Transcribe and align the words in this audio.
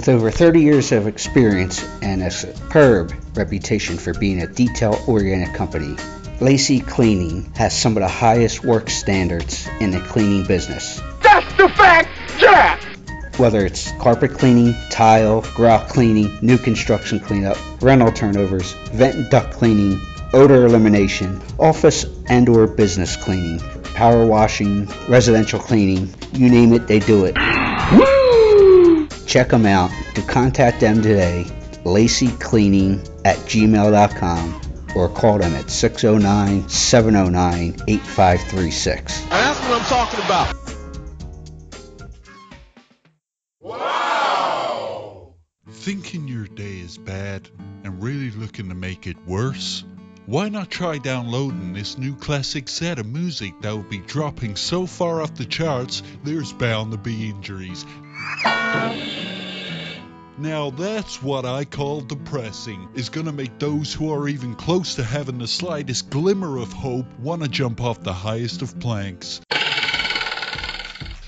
With 0.00 0.08
over 0.08 0.30
30 0.30 0.62
years 0.62 0.92
of 0.92 1.06
experience 1.06 1.86
and 2.00 2.22
a 2.22 2.30
superb 2.30 3.12
reputation 3.34 3.98
for 3.98 4.14
being 4.14 4.40
a 4.40 4.46
detail 4.46 4.98
oriented 5.06 5.54
company, 5.54 5.94
Lacey 6.40 6.80
Cleaning 6.80 7.52
has 7.56 7.78
some 7.78 7.98
of 7.98 8.00
the 8.00 8.08
highest 8.08 8.64
work 8.64 8.88
standards 8.88 9.68
in 9.78 9.90
the 9.90 10.00
cleaning 10.00 10.46
business. 10.46 11.02
That's 11.22 11.54
the 11.58 11.68
fact, 11.68 12.08
Jack! 12.38 12.82
Whether 13.36 13.66
it's 13.66 13.92
carpet 14.00 14.32
cleaning, 14.32 14.74
tile, 14.88 15.42
grout 15.54 15.90
cleaning, 15.90 16.38
new 16.40 16.56
construction 16.56 17.20
cleanup, 17.20 17.58
rental 17.82 18.10
turnovers, 18.10 18.72
vent 18.92 19.16
and 19.16 19.28
duct 19.28 19.52
cleaning, 19.52 20.00
odor 20.32 20.64
elimination, 20.64 21.42
office 21.58 22.06
and 22.30 22.48
or 22.48 22.66
business 22.66 23.16
cleaning, 23.16 23.58
power 23.92 24.24
washing, 24.24 24.86
residential 25.10 25.60
cleaning, 25.60 26.08
you 26.32 26.48
name 26.48 26.72
it, 26.72 26.86
they 26.86 27.00
do 27.00 27.26
it. 27.26 27.36
Check 29.30 29.50
them 29.50 29.64
out. 29.64 29.92
To 30.16 30.22
contact 30.22 30.80
them 30.80 31.02
today, 31.02 31.44
lacycleaning 31.84 33.08
at 33.24 33.36
gmail.com 33.36 34.60
or 34.96 35.08
call 35.08 35.38
them 35.38 35.54
at 35.54 35.70
609 35.70 36.68
709 36.68 37.76
8536. 37.86 39.20
That's 39.26 39.60
what 39.60 39.80
I'm 39.80 39.86
talking 39.86 40.24
about. 40.24 40.56
Wow! 43.60 45.34
Thinking 45.68 46.26
your 46.26 46.46
day 46.46 46.80
is 46.80 46.98
bad 46.98 47.48
and 47.84 48.02
really 48.02 48.32
looking 48.32 48.68
to 48.68 48.74
make 48.74 49.06
it 49.06 49.16
worse? 49.28 49.84
Why 50.26 50.48
not 50.48 50.70
try 50.70 50.98
downloading 50.98 51.72
this 51.72 51.96
new 51.96 52.16
classic 52.16 52.68
set 52.68 52.98
of 52.98 53.06
music 53.06 53.54
that 53.60 53.70
will 53.70 53.84
be 53.84 53.98
dropping 53.98 54.56
so 54.56 54.86
far 54.86 55.22
off 55.22 55.36
the 55.36 55.44
charts 55.44 56.02
there's 56.24 56.52
bound 56.52 56.90
to 56.90 56.98
be 56.98 57.30
injuries? 57.30 57.86
Now 60.40 60.70
that's 60.70 61.22
what 61.22 61.44
I 61.44 61.66
call 61.66 62.00
depressing. 62.00 62.88
Is 62.94 63.10
gonna 63.10 63.32
make 63.32 63.58
those 63.58 63.92
who 63.92 64.10
are 64.12 64.26
even 64.26 64.54
close 64.54 64.94
to 64.94 65.04
having 65.04 65.36
the 65.36 65.46
slightest 65.46 66.08
glimmer 66.08 66.56
of 66.56 66.72
hope 66.72 67.06
wanna 67.18 67.46
jump 67.46 67.82
off 67.82 68.02
the 68.02 68.14
highest 68.14 68.62
of 68.62 68.80
planks. 68.80 69.42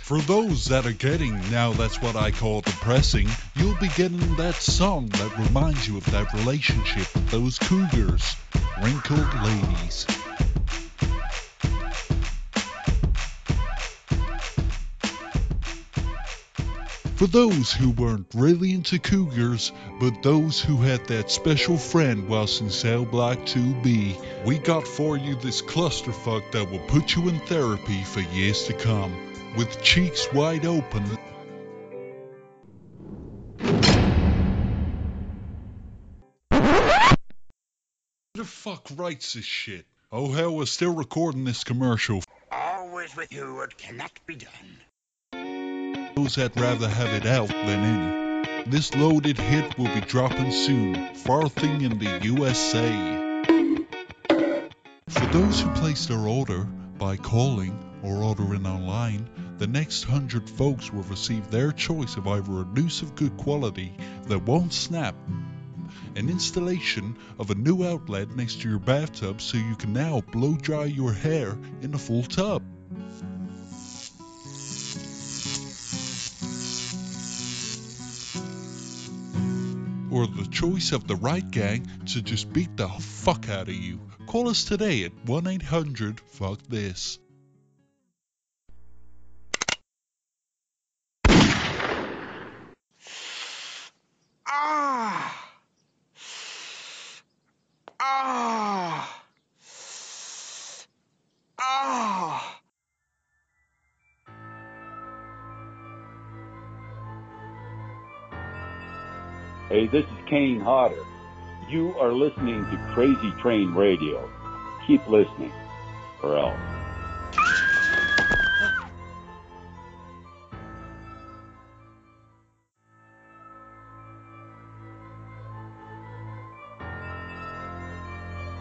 For 0.03 0.21
those 0.23 0.67
that 0.67 0.87
are 0.87 0.93
getting 0.93 1.39
now 1.51 1.73
that's 1.73 2.01
what 2.01 2.17
I 2.17 2.31
call 2.31 2.63
depressing, 2.63 3.29
you'll 3.57 3.77
be 3.77 3.89
getting 3.89 4.37
that 4.37 4.55
song 4.55 5.09
that 5.09 5.39
reminds 5.39 5.87
you 5.87 5.99
of 5.99 6.05
that 6.07 6.33
relationship 6.33 7.15
with 7.15 7.31
those 7.31 7.59
cougars, 7.59 8.37
wrinkled 8.83 9.43
ladies. 9.43 10.22
For 17.23 17.29
those 17.29 17.73
who 17.73 17.91
weren't 17.91 18.27
really 18.35 18.73
into 18.73 18.99
cougars, 18.99 19.71
but 20.01 20.25
those 20.25 20.61
who 20.61 20.79
had 20.79 21.07
that 21.07 21.31
special 21.31 21.79
friend 21.79 22.29
whilst 22.29 22.61
in 22.61 22.69
cell 22.69 23.05
block 23.05 23.39
2B, 23.47 24.45
we 24.45 24.59
got 24.59 24.89
for 24.89 25.17
you 25.17 25.37
this 25.37 25.63
clusterfuck 25.63 26.51
that 26.51 26.69
will 26.69 26.85
put 26.89 27.15
you 27.15 27.29
in 27.29 27.39
therapy 27.47 28.03
for 28.03 28.19
years 28.35 28.65
to 28.65 28.73
come. 28.73 29.15
With 29.57 29.81
cheeks 29.85 30.33
wide 30.33 30.67
open, 30.67 31.05
Who 33.61 33.79
the 38.35 38.45
fuck 38.45 38.89
writes 38.97 39.35
this 39.35 39.45
shit? 39.45 39.87
Oh 40.11 40.33
hell, 40.33 40.57
we're 40.57 40.67
still 40.67 40.93
recording 40.93 41.45
this 41.45 41.63
commercial. 41.63 42.21
Always 42.51 43.15
with 43.15 43.33
you 43.33 43.61
it 43.61 43.79
cannot 43.79 44.11
be 44.27 44.35
done. 44.35 44.81
Those 46.23 46.37
that 46.37 46.55
rather 46.55 46.89
have 46.89 47.13
it 47.15 47.27
out 47.27 47.49
than 47.49 47.83
in. 47.83 48.71
This 48.71 48.95
loaded 48.95 49.37
hit 49.37 49.77
will 49.77 49.93
be 49.93 50.03
dropping 50.03 50.53
soon, 50.53 51.17
farthing 51.17 51.81
in 51.81 51.99
the 51.99 52.21
USA. 52.23 52.89
For 55.09 55.27
those 55.33 55.61
who 55.61 55.69
place 55.71 56.07
their 56.07 56.21
order 56.29 56.63
by 56.97 57.17
calling 57.17 57.77
or 58.05 58.23
ordering 58.23 58.65
online, 58.69 59.29
the 59.59 59.67
next 59.67 60.05
hundred 60.05 60.49
folks 60.49 60.93
will 60.93 61.03
receive 61.03 61.51
their 61.51 61.73
choice 61.73 62.17
of 62.17 62.29
either 62.29 62.61
a 62.61 62.67
noose 62.67 63.03
of 63.03 63.17
good 63.17 63.37
quality 63.37 63.93
that 64.29 64.45
won't 64.45 64.73
snap, 64.73 65.17
an 66.15 66.29
installation 66.29 67.17
of 67.41 67.51
a 67.51 67.57
new 67.57 67.85
outlet 67.85 68.31
next 68.37 68.61
to 68.61 68.71
your 68.71 68.79
bathtub 68.79 69.41
so 69.41 69.59
you 69.59 69.75
can 69.75 69.93
now 69.93 70.21
blow 70.31 70.55
dry 70.55 70.85
your 70.85 71.13
hair 71.13 71.59
in 71.81 71.93
a 71.95 71.99
full 71.99 72.23
tub. 72.23 72.63
Or 80.23 80.27
the 80.29 80.47
choice 80.51 80.93
of 80.93 81.09
the 81.09 81.17
right 81.17 81.51
gang 81.51 81.85
to 82.07 82.23
just 82.23 82.53
beat 82.53 82.77
the 82.77 82.87
fuck 82.87 83.49
out 83.49 83.69
of 83.69 83.75
you. 83.75 83.99
Call 84.27 84.49
us 84.49 84.65
today 84.65 85.03
at 85.03 85.13
1 85.25 85.47
800 85.49 86.21
Fuck 86.21 86.61
This. 86.69 87.19
Ah! 94.47 95.51
Ah! 97.99 98.62
Hey, 109.73 109.87
this 109.87 110.05
is 110.05 110.27
Kane 110.27 110.61
Hodder. 110.61 111.03
You 111.67 111.95
are 111.99 112.13
listening 112.13 112.63
to 112.63 112.91
Crazy 112.93 113.31
Train 113.41 113.73
Radio. 113.73 114.31
Keep 114.87 115.09
listening, 115.09 115.51
or 116.23 116.37
else. 116.37 116.61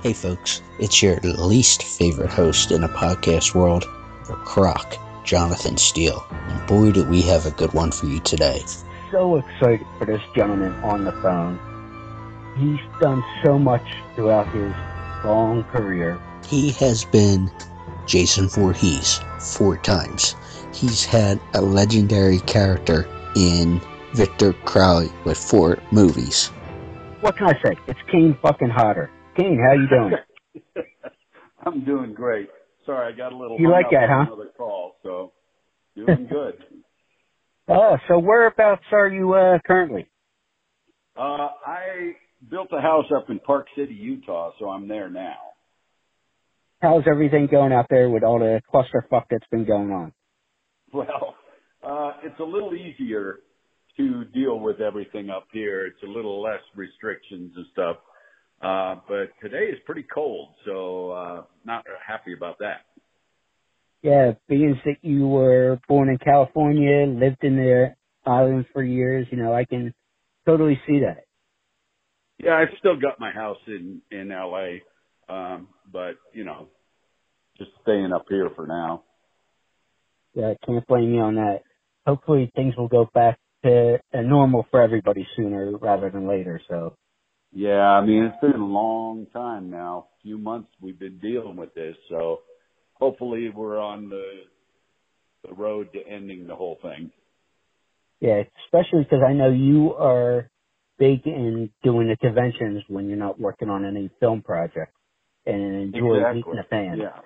Hey 0.02 0.14
folks, 0.14 0.62
it's 0.80 1.04
your 1.04 1.20
least 1.20 1.84
favorite 1.84 2.32
host 2.32 2.72
in 2.72 2.80
the 2.80 2.88
podcast 2.88 3.54
world, 3.54 3.84
the 4.28 4.36
Croc, 4.46 4.96
Jonathan 5.26 5.76
Steele. 5.76 6.26
And 6.32 6.66
boy, 6.68 6.94
do 6.94 7.04
we 7.04 7.22
have 7.24 7.46
a 7.46 7.52
good 7.52 7.74
one 7.74 7.92
for 7.92 8.06
you 8.06 8.22
today. 8.22 8.64
So 9.12 9.36
excited 9.36 9.86
for 10.00 10.06
this 10.06 10.22
gentleman 10.34 10.72
on 10.84 11.04
the 11.04 11.12
phone. 11.12 11.60
He's 12.58 12.80
done 13.02 13.22
so 13.44 13.60
much 13.60 13.84
throughout 14.16 14.48
his 14.54 14.74
long 15.26 15.66
career. 15.66 16.18
He 16.48 16.72
has 16.72 17.04
been 17.04 17.52
Jason 18.06 18.48
Voorhees 18.48 19.20
four 19.40 19.76
times. 19.78 20.36
He's 20.74 21.04
had 21.04 21.42
a 21.54 21.62
legendary 21.62 22.40
character 22.40 23.06
in 23.36 23.82
Victor 24.14 24.54
Crowley 24.54 25.10
with 25.26 25.38
four 25.38 25.78
movies. 25.92 26.48
What 27.20 27.38
can 27.38 27.48
I 27.48 27.62
say? 27.62 27.76
It's 27.88 28.00
Kane 28.10 28.38
fucking 28.42 28.70
Hodder. 28.70 29.10
Kane, 29.36 29.60
how 29.60 29.74
you 29.74 29.88
doing? 29.90 30.86
I'm 31.66 31.84
doing 31.84 32.14
great. 32.14 32.50
Sorry, 32.86 33.14
I 33.14 33.16
got 33.16 33.34
a 33.34 33.38
little. 33.38 33.60
You 33.60 33.70
like 33.70 33.92
that, 33.92 34.10
huh? 34.10 34.26
Another 34.28 34.50
call, 34.58 34.96
so 35.04 35.34
doing 35.96 36.28
good. 36.32 36.64
Oh, 37.74 37.98
so 38.10 38.20
whereabouts 38.20 38.84
are 38.92 39.08
you 39.08 39.34
uh, 39.34 39.60
currently? 39.66 40.06
Uh, 41.18 41.48
I 41.66 42.16
built 42.50 42.68
a 42.78 42.82
house 42.82 43.06
up 43.16 43.30
in 43.30 43.40
Park 43.40 43.68
City, 43.78 43.94
Utah, 43.94 44.52
so 44.60 44.70
I'm 44.70 44.90
there 44.90 45.10
now. 45.10 45.38
How's 46.82 47.04
everything 47.10 47.48
going 47.50 47.72
out 47.72 47.86
there 47.90 48.10
with 48.10 48.24
all 48.24 48.40
the 48.40 48.62
clusterfuck 48.74 49.24
that's 49.30 49.48
been 49.52 49.66
going 49.66 49.92
on? 49.92 50.14
Well, 50.94 51.36
uh, 51.82 52.12
it's 52.22 52.38
a 52.42 52.44
little 52.44 52.74
easier 52.76 53.38
to 53.96 54.26
deal 54.26 54.60
with 54.60 54.82
everything 54.82 55.30
up 55.30 55.48
here. 55.54 55.86
It's 55.86 56.04
a 56.04 56.06
little 56.06 56.42
less 56.42 56.60
restrictions 56.76 57.54
and 57.56 57.66
stuff. 57.72 57.96
Uh, 58.62 58.96
but 59.08 59.30
today 59.42 59.72
is 59.72 59.78
pretty 59.86 60.06
cold, 60.14 60.50
so 60.66 61.12
uh, 61.12 61.44
not 61.64 61.86
happy 62.06 62.34
about 62.34 62.60
that. 62.60 62.82
Yeah, 64.04 64.34
being 64.48 64.80
that 64.86 64.98
you 65.02 65.28
were 65.28 65.80
born 65.88 66.10
in 66.10 66.18
California, 66.18 67.06
lived 67.06 67.44
in 67.44 67.56
the 67.56 67.96
island 68.26 68.66
for 68.74 68.84
years, 68.84 69.28
you 69.32 69.38
know, 69.38 69.54
I 69.54 69.66
can 69.66 69.94
totally 70.46 70.80
see 70.88 71.00
that. 71.02 71.26
Yeah, 72.44 72.56
I've 72.56 72.76
still 72.80 73.00
got 73.00 73.20
my 73.20 73.32
house 73.32 73.60
in 73.68 74.02
in 74.12 74.30
LA, 74.30 74.80
um, 75.30 75.68
but 75.92 76.16
you 76.34 76.44
know, 76.44 76.70
just 77.58 77.72
staying 77.84 78.12
up 78.14 78.26
here 78.30 78.50
for 78.56 78.66
now. 78.66 79.04
Yeah, 80.34 80.54
can't 80.66 80.86
blame 80.88 81.14
you 81.14 81.22
on 81.22 81.36
that. 81.36 81.62
Hopefully 82.08 82.52
things 82.56 82.76
will 82.78 82.88
go 82.88 83.08
back 83.14 83.38
to 83.64 84.00
uh, 84.14 84.22
normal 84.22 84.66
for 84.72 84.82
everybody 84.82 85.28
sooner 85.36 85.78
rather 85.78 86.10
than 86.10 86.28
later. 86.28 86.60
So 86.68 86.96
Yeah, 87.52 87.82
I 87.92 88.04
mean 88.06 88.24
it's 88.24 88.42
been 88.42 88.60
a 88.60 88.66
long 88.66 89.28
time 89.34 89.70
now, 89.70 90.08
a 90.20 90.22
few 90.24 90.38
months 90.40 90.70
we've 90.82 91.00
been 91.00 91.20
dealing 91.20 91.58
with 91.58 91.74
this, 91.76 91.96
so 92.10 92.40
hopefully 93.02 93.50
we're 93.50 93.80
on 93.80 94.10
the 94.10 94.26
the 95.48 95.54
road 95.56 95.90
to 95.94 96.00
ending 96.08 96.48
the 96.48 96.56
whole 96.56 96.78
thing. 96.84 97.12
yeah, 98.22 98.44
especially 98.66 99.04
because 99.04 99.24
I 99.28 99.34
know 99.34 99.52
you 99.52 99.96
are 99.96 100.50
big 101.00 101.26
in 101.28 101.72
doing 101.84 102.10
the 102.10 102.18
conventions 102.18 102.84
when 102.88 103.10
you're 103.10 103.18
not 103.18 103.40
working 103.40 103.70
on 103.70 103.86
any 103.86 104.10
film 104.20 104.44
project 104.44 104.94
and 105.46 105.94
enjoy 105.94 106.18
Exactly. 106.18 106.38
meeting 106.38 106.56
the 106.56 106.64
fans. 106.70 107.00
Yeah. 107.02 107.22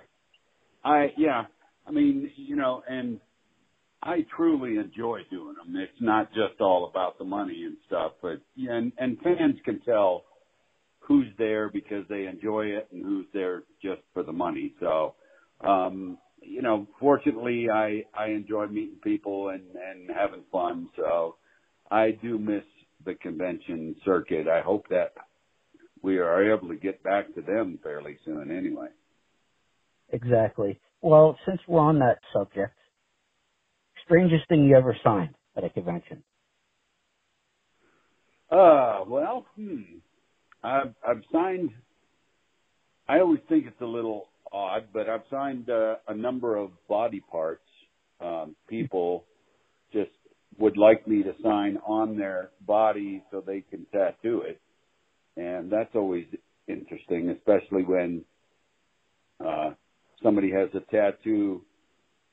I 0.83 1.13
yeah. 1.17 1.45
I 1.87 1.91
mean, 1.91 2.31
you 2.37 2.55
know, 2.55 2.83
and 2.89 3.19
I 4.03 4.25
truly 4.35 4.77
enjoy 4.77 5.21
doing 5.31 5.55
them. 5.55 5.75
It's 5.75 6.01
not 6.01 6.29
just 6.33 6.61
all 6.61 6.87
about 6.89 7.17
the 7.17 7.25
money 7.25 7.63
and 7.65 7.77
stuff, 7.87 8.13
but 8.21 8.41
yeah, 8.55 8.73
and, 8.75 8.91
and 8.97 9.19
fans 9.19 9.55
can 9.65 9.81
tell 9.81 10.25
who's 10.99 11.27
there 11.37 11.69
because 11.69 12.05
they 12.09 12.25
enjoy 12.25 12.67
it 12.67 12.87
and 12.91 13.03
who's 13.03 13.27
there 13.33 13.63
just 13.81 14.01
for 14.13 14.23
the 14.23 14.31
money. 14.31 14.73
So, 14.79 15.15
um, 15.61 16.17
you 16.41 16.61
know, 16.61 16.87
fortunately, 16.99 17.67
I 17.71 18.03
I 18.13 18.27
enjoy 18.27 18.67
meeting 18.67 18.99
people 19.03 19.49
and 19.49 19.63
and 19.75 20.09
having 20.15 20.43
fun. 20.51 20.89
So, 20.95 21.35
I 21.89 22.11
do 22.11 22.37
miss 22.37 22.63
the 23.05 23.15
convention 23.15 23.95
circuit. 24.05 24.47
I 24.47 24.61
hope 24.61 24.87
that 24.89 25.13
we 26.01 26.17
are 26.17 26.53
able 26.53 26.67
to 26.69 26.75
get 26.75 27.01
back 27.03 27.33
to 27.35 27.41
them 27.41 27.79
fairly 27.83 28.17
soon. 28.25 28.51
Anyway. 28.51 28.87
Exactly. 30.09 30.79
Well, 31.01 31.37
since 31.47 31.59
we're 31.67 31.79
on 31.79 31.99
that 31.99 32.19
subject, 32.31 32.77
strangest 34.05 34.47
thing 34.47 34.65
you 34.65 34.75
ever 34.75 34.95
signed 35.03 35.35
at 35.57 35.63
a 35.63 35.69
convention? 35.69 36.23
Uh, 38.49 39.01
well, 39.07 39.45
hmm. 39.55 39.81
I've 40.63 40.93
I've 41.07 41.23
signed. 41.31 41.71
I 43.07 43.19
always 43.19 43.41
think 43.49 43.65
it's 43.67 43.81
a 43.81 43.85
little 43.85 44.29
odd, 44.51 44.87
but 44.93 45.09
I've 45.09 45.23
signed 45.29 45.69
uh, 45.69 45.95
a 46.07 46.15
number 46.15 46.55
of 46.55 46.71
body 46.87 47.21
parts. 47.31 47.61
Um, 48.21 48.55
people 48.69 49.25
just 49.91 50.11
would 50.57 50.77
like 50.77 51.07
me 51.07 51.23
to 51.23 51.33
sign 51.43 51.77
on 51.85 52.17
their 52.17 52.51
body 52.65 53.23
so 53.31 53.41
they 53.45 53.61
can 53.69 53.85
tattoo 53.91 54.41
it, 54.41 54.61
and 55.35 55.71
that's 55.71 55.93
always 55.95 56.25
interesting, 56.67 57.29
especially 57.29 57.83
when 57.83 58.23
uh, 59.45 59.71
somebody 60.23 60.51
has 60.51 60.69
a 60.73 60.91
tattoo 60.91 61.61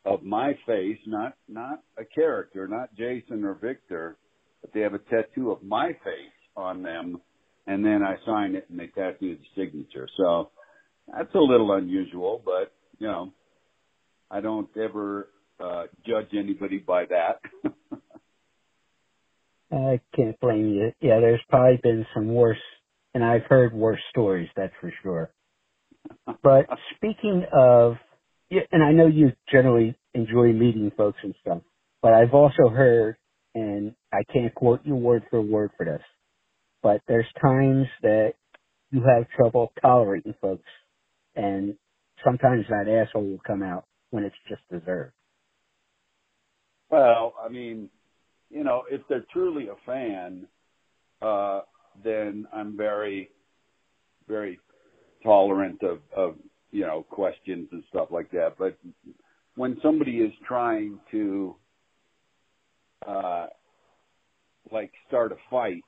of 0.04 0.22
my 0.22 0.52
face, 0.66 0.98
not 1.06 1.34
not 1.48 1.82
a 1.98 2.04
character, 2.04 2.66
not 2.66 2.94
Jason 2.94 3.44
or 3.44 3.54
Victor, 3.54 4.16
but 4.60 4.72
they 4.72 4.80
have 4.80 4.94
a 4.94 4.98
tattoo 4.98 5.50
of 5.50 5.62
my 5.62 5.88
face 6.04 6.38
on 6.56 6.82
them, 6.82 7.20
and 7.66 7.84
then 7.84 8.02
I 8.02 8.16
sign 8.26 8.54
it 8.54 8.66
and 8.68 8.78
they 8.78 8.88
tattoo 8.88 9.36
the 9.36 9.62
signature. 9.62 10.08
So 10.16 10.50
that's 11.08 11.34
a 11.34 11.38
little 11.38 11.72
unusual, 11.72 12.42
but 12.44 12.72
you 12.98 13.06
know, 13.06 13.32
I 14.30 14.40
don't 14.40 14.68
ever 14.76 15.28
uh, 15.60 15.84
judge 16.06 16.28
anybody 16.32 16.78
by 16.78 17.04
that. 17.06 17.40
I 19.72 20.00
can't 20.14 20.38
blame 20.40 20.68
you. 20.74 20.92
Yeah, 21.00 21.20
there's 21.20 21.40
probably 21.48 21.80
been 21.82 22.06
some 22.14 22.28
worse, 22.28 22.58
and 23.14 23.24
I've 23.24 23.44
heard 23.48 23.72
worse 23.72 24.00
stories, 24.10 24.48
that's 24.56 24.74
for 24.80 24.92
sure. 25.02 25.30
But 26.42 26.66
speaking 26.96 27.44
of, 27.52 27.94
and 28.50 28.82
I 28.82 28.92
know 28.92 29.06
you 29.06 29.32
generally 29.50 29.96
enjoy 30.14 30.52
meeting 30.52 30.90
folks 30.96 31.18
and 31.22 31.34
stuff, 31.40 31.62
but 32.00 32.12
I've 32.12 32.34
also 32.34 32.68
heard, 32.68 33.16
and 33.54 33.94
I 34.12 34.24
can't 34.32 34.54
quote 34.54 34.80
you 34.84 34.94
word 34.94 35.24
for 35.30 35.40
word 35.40 35.70
for 35.76 35.86
this, 35.86 36.02
but 36.82 37.00
there's 37.08 37.26
times 37.40 37.86
that 38.02 38.34
you 38.90 39.02
have 39.02 39.28
trouble 39.30 39.72
tolerating 39.80 40.34
folks, 40.40 40.64
and 41.34 41.74
sometimes 42.24 42.64
that 42.68 42.88
asshole 42.88 43.24
will 43.24 43.40
come 43.46 43.62
out 43.62 43.84
when 44.10 44.24
it's 44.24 44.36
just 44.48 44.62
deserved. 44.70 45.12
Well, 46.90 47.34
I 47.42 47.48
mean, 47.48 47.88
you 48.50 48.64
know, 48.64 48.82
if 48.90 49.00
they're 49.08 49.24
truly 49.32 49.68
a 49.68 49.76
fan, 49.86 50.46
uh, 51.22 51.62
then 52.04 52.46
I'm 52.52 52.76
very, 52.76 53.30
very 54.28 54.60
tolerant 55.22 55.82
of, 55.82 56.00
of, 56.14 56.34
you 56.70 56.82
know, 56.82 57.06
questions 57.08 57.68
and 57.72 57.82
stuff 57.88 58.08
like 58.10 58.30
that. 58.32 58.56
But 58.58 58.76
when 59.56 59.78
somebody 59.82 60.18
is 60.18 60.32
trying 60.46 60.98
to, 61.12 61.56
uh, 63.06 63.46
like 64.70 64.92
start 65.08 65.32
a 65.32 65.36
fight 65.50 65.84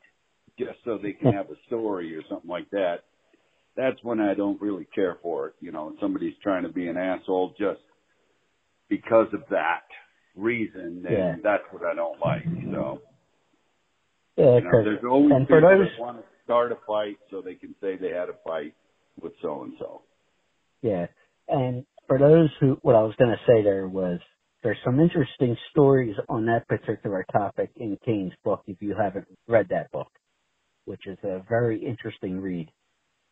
just 0.58 0.78
so 0.84 0.98
they 0.98 1.12
can 1.12 1.32
have 1.34 1.50
a 1.50 1.56
story 1.66 2.16
or 2.16 2.22
something 2.28 2.50
like 2.50 2.70
that, 2.70 3.04
that's 3.76 4.02
when 4.02 4.20
I 4.20 4.34
don't 4.34 4.60
really 4.60 4.86
care 4.94 5.18
for 5.22 5.48
it. 5.48 5.54
You 5.60 5.72
know, 5.72 5.94
somebody's 6.00 6.34
trying 6.42 6.62
to 6.64 6.68
be 6.68 6.88
an 6.88 6.96
asshole 6.96 7.54
just 7.58 7.80
because 8.88 9.28
of 9.32 9.42
that 9.50 9.84
reason, 10.36 11.02
then 11.02 11.12
Yeah. 11.12 11.36
that's 11.42 11.64
what 11.72 11.84
I 11.84 11.94
don't 11.94 12.18
like. 12.20 12.44
So, 12.72 13.02
Yeah, 14.36 14.56
You 14.56 14.62
know, 14.62 14.84
there's 14.84 15.04
always 15.04 15.32
and 15.32 15.46
for 15.46 15.60
people 15.60 15.78
those, 15.78 15.88
that 15.92 16.00
want 16.00 16.18
to 16.18 16.24
start 16.42 16.72
a 16.72 16.76
fight 16.86 17.18
so 17.30 17.40
they 17.40 17.54
can 17.54 17.74
say 17.80 17.96
they 17.96 18.10
had 18.10 18.28
a 18.28 18.34
fight 18.44 18.74
with 19.20 19.32
so 19.40 19.62
and 19.62 19.74
so. 19.78 20.02
yeah, 20.82 21.06
and 21.48 21.86
for 22.08 22.18
those 22.18 22.50
who, 22.60 22.78
what 22.82 22.96
I 22.96 23.02
was 23.02 23.14
going 23.16 23.30
to 23.30 23.40
say 23.46 23.62
there 23.62 23.86
was, 23.88 24.20
there's 24.64 24.78
some 24.84 24.98
interesting 24.98 25.56
stories 25.70 26.16
on 26.28 26.46
that 26.46 26.66
particular 26.66 27.24
topic 27.32 27.70
in 27.76 27.96
Kane's 28.04 28.32
book. 28.44 28.62
If 28.66 28.82
you 28.82 28.94
haven't 28.96 29.28
read 29.46 29.68
that 29.70 29.90
book, 29.92 30.10
which 30.84 31.06
is 31.06 31.18
a 31.22 31.42
very 31.48 31.84
interesting 31.84 32.40
read. 32.40 32.70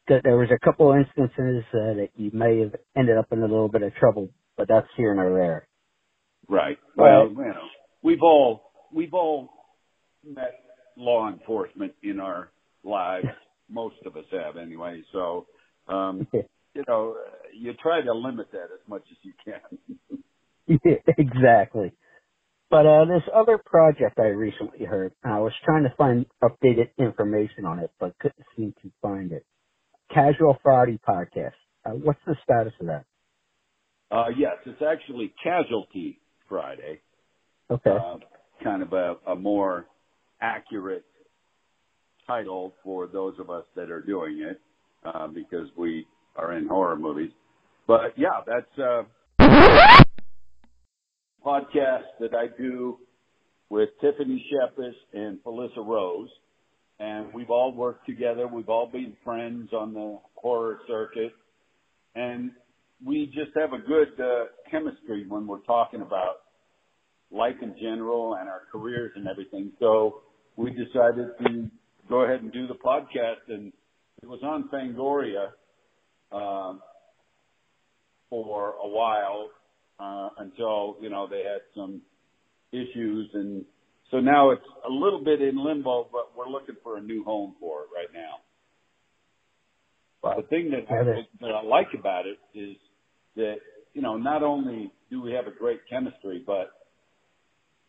That 0.09 0.23
There 0.25 0.37
was 0.37 0.49
a 0.51 0.59
couple 0.65 0.93
of 0.93 0.99
instances 0.99 1.65
uh, 1.73 1.95
that 1.95 2.09
you 2.17 2.31
may 2.35 2.61
have 2.61 2.75
ended 2.97 3.17
up 3.19 3.27
in 3.33 3.39
a 3.39 3.43
little 3.47 3.69
bit 3.69 3.83
of 3.83 3.95
trouble, 3.95 4.29
but 4.57 4.69
that's 4.69 4.89
here 4.97 5.15
nor 5.15 5.33
there. 5.35 5.69
Right. 6.49 6.79
Well- 6.97 7.29
Well, 7.35 7.47
you 7.47 7.53
know, 7.55 7.69
we've 8.03 8.23
all 8.23 8.73
we've 8.93 9.15
all 9.15 9.49
met 10.25 10.55
law 10.97 11.29
enforcement 11.29 11.95
in 12.03 12.21
our 12.21 12.51
lives. 12.85 13.29
Most 13.71 13.97
of 14.05 14.17
us 14.17 14.25
have, 14.33 14.57
anyway. 14.57 15.03
So, 15.13 15.47
um, 15.89 16.27
you 16.33 16.85
know, 16.89 17.17
you 17.59 17.73
try 17.83 18.03
to 18.03 18.13
limit 18.13 18.49
that 18.53 18.65
as 18.65 18.87
much 18.89 19.03
as 19.11 19.17
you 19.23 19.33
can. 19.45 19.79
Yeah, 20.85 20.97
exactly. 21.19 21.93
But 22.71 22.87
uh, 22.87 23.05
this 23.07 23.23
other 23.35 23.59
project 23.65 24.19
I 24.19 24.29
recently 24.29 24.85
heard, 24.87 25.13
I 25.25 25.39
was 25.41 25.53
trying 25.65 25.85
to 25.85 25.95
find 25.97 26.27
updated 26.43 26.91
information 26.99 27.67
on 27.67 27.79
it, 27.79 27.91
but 28.01 28.19
couldn't 28.19 28.45
seem 28.57 28.75
to 28.83 28.91
find 29.03 29.33
it. 29.33 29.45
Casual 30.13 30.59
Friday 30.63 30.99
podcast. 31.09 31.53
Uh, 31.85 31.91
what's 31.91 32.21
the 32.27 32.37
status 32.45 32.73
of 32.81 32.87
that? 32.87 33.05
Uh, 34.11 34.27
yes, 34.37 34.57
it's 34.67 34.83
actually 34.83 35.33
Casualty 35.43 36.21
Friday. 36.49 37.01
Okay. 37.71 37.91
Uh, 37.91 38.17
kind 38.63 38.83
of 38.83 38.93
a, 38.93 39.15
a 39.27 39.35
more 39.35 39.87
accurate 40.41 41.05
title 42.27 42.75
for 42.85 43.07
those 43.07 43.35
of 43.41 43.51
us 43.51 43.65
that 43.75 43.91
are 43.91 44.03
doing 44.03 44.47
it, 44.49 44.61
uh, 45.05 45.27
because 45.29 45.69
we 45.77 46.07
are 46.37 46.53
in 46.53 46.69
horror 46.69 46.97
movies. 46.97 47.31
But 47.87 48.17
yeah, 48.17 48.41
that's 48.47 48.79
a 48.79 49.07
podcast 51.45 52.05
that 52.21 52.35
I 52.35 52.47
do 52.57 52.99
with 53.71 53.89
Tiffany 54.01 54.45
Shepis 54.53 54.93
and 55.15 55.43
Felissa 55.43 55.85
Rose. 55.85 56.29
And 57.03 57.35
we've 57.35 57.51
all 57.51 57.75
worked 57.75 58.07
together. 58.07 58.47
We've 58.47 58.69
all 58.69 58.87
been 58.87 59.17
friends 59.25 59.71
on 59.73 59.93
the 59.93 60.21
horror 60.37 60.79
circuit. 60.87 61.33
And 62.15 62.53
we 63.05 63.27
just 63.27 63.51
have 63.57 63.73
a 63.73 63.79
good 63.79 64.21
uh, 64.21 64.45
chemistry 64.71 65.27
when 65.27 65.49
we're 65.49 65.63
talking 65.63 66.03
about 66.03 66.37
life 67.33 67.57
in 67.61 67.75
general 67.81 68.37
and 68.39 68.49
our 68.49 68.63
careers 68.71 69.11
and 69.17 69.27
everything. 69.27 69.73
So 69.81 70.21
we 70.55 70.71
decided 70.71 71.31
to 71.45 71.71
go 72.09 72.21
ahead 72.21 72.41
and 72.41 72.53
do 72.53 72.69
the 72.69 72.75
podcast, 72.75 73.49
and 73.49 73.73
it 74.23 74.29
was 74.29 74.41
on 74.45 74.69
Fangoria 74.73 75.49
um, 76.31 76.81
for 78.31 78.75
a 78.81 78.89
while 78.89 79.49
uh, 79.99 80.29
until 80.39 80.99
you 81.01 81.11
know 81.11 81.27
they 81.29 81.39
had 81.39 81.63
some 81.75 82.01
issues, 82.71 83.29
and 83.35 83.65
so 84.13 84.21
now 84.21 84.51
it's 84.51 84.63
a 84.87 84.93
little 84.93 85.25
bit 85.25 85.41
in 85.41 85.57
limbo, 85.57 86.07
but 86.13 86.37
we're 86.37 86.49
looking 86.49 86.77
for 86.85 86.99
a 86.99 87.01
new 87.01 87.25
home 87.25 87.57
for 87.59 87.81
it 87.81 87.89
right 87.95 88.13
now. 88.15 88.37
The 90.37 90.47
thing 90.49 90.71
that, 90.71 90.87
that 91.41 91.51
I 91.51 91.63
like 91.65 91.89
about 91.99 92.27
it 92.27 92.39
is 92.57 92.77
that 93.35 93.57
you 93.95 94.03
know 94.03 94.17
not 94.17 94.43
only 94.45 94.93
do 95.11 95.21
we 95.21 95.33
have 95.33 95.47
a 95.47 95.59
great 95.59 95.81
chemistry, 95.91 96.45
but 96.47 96.71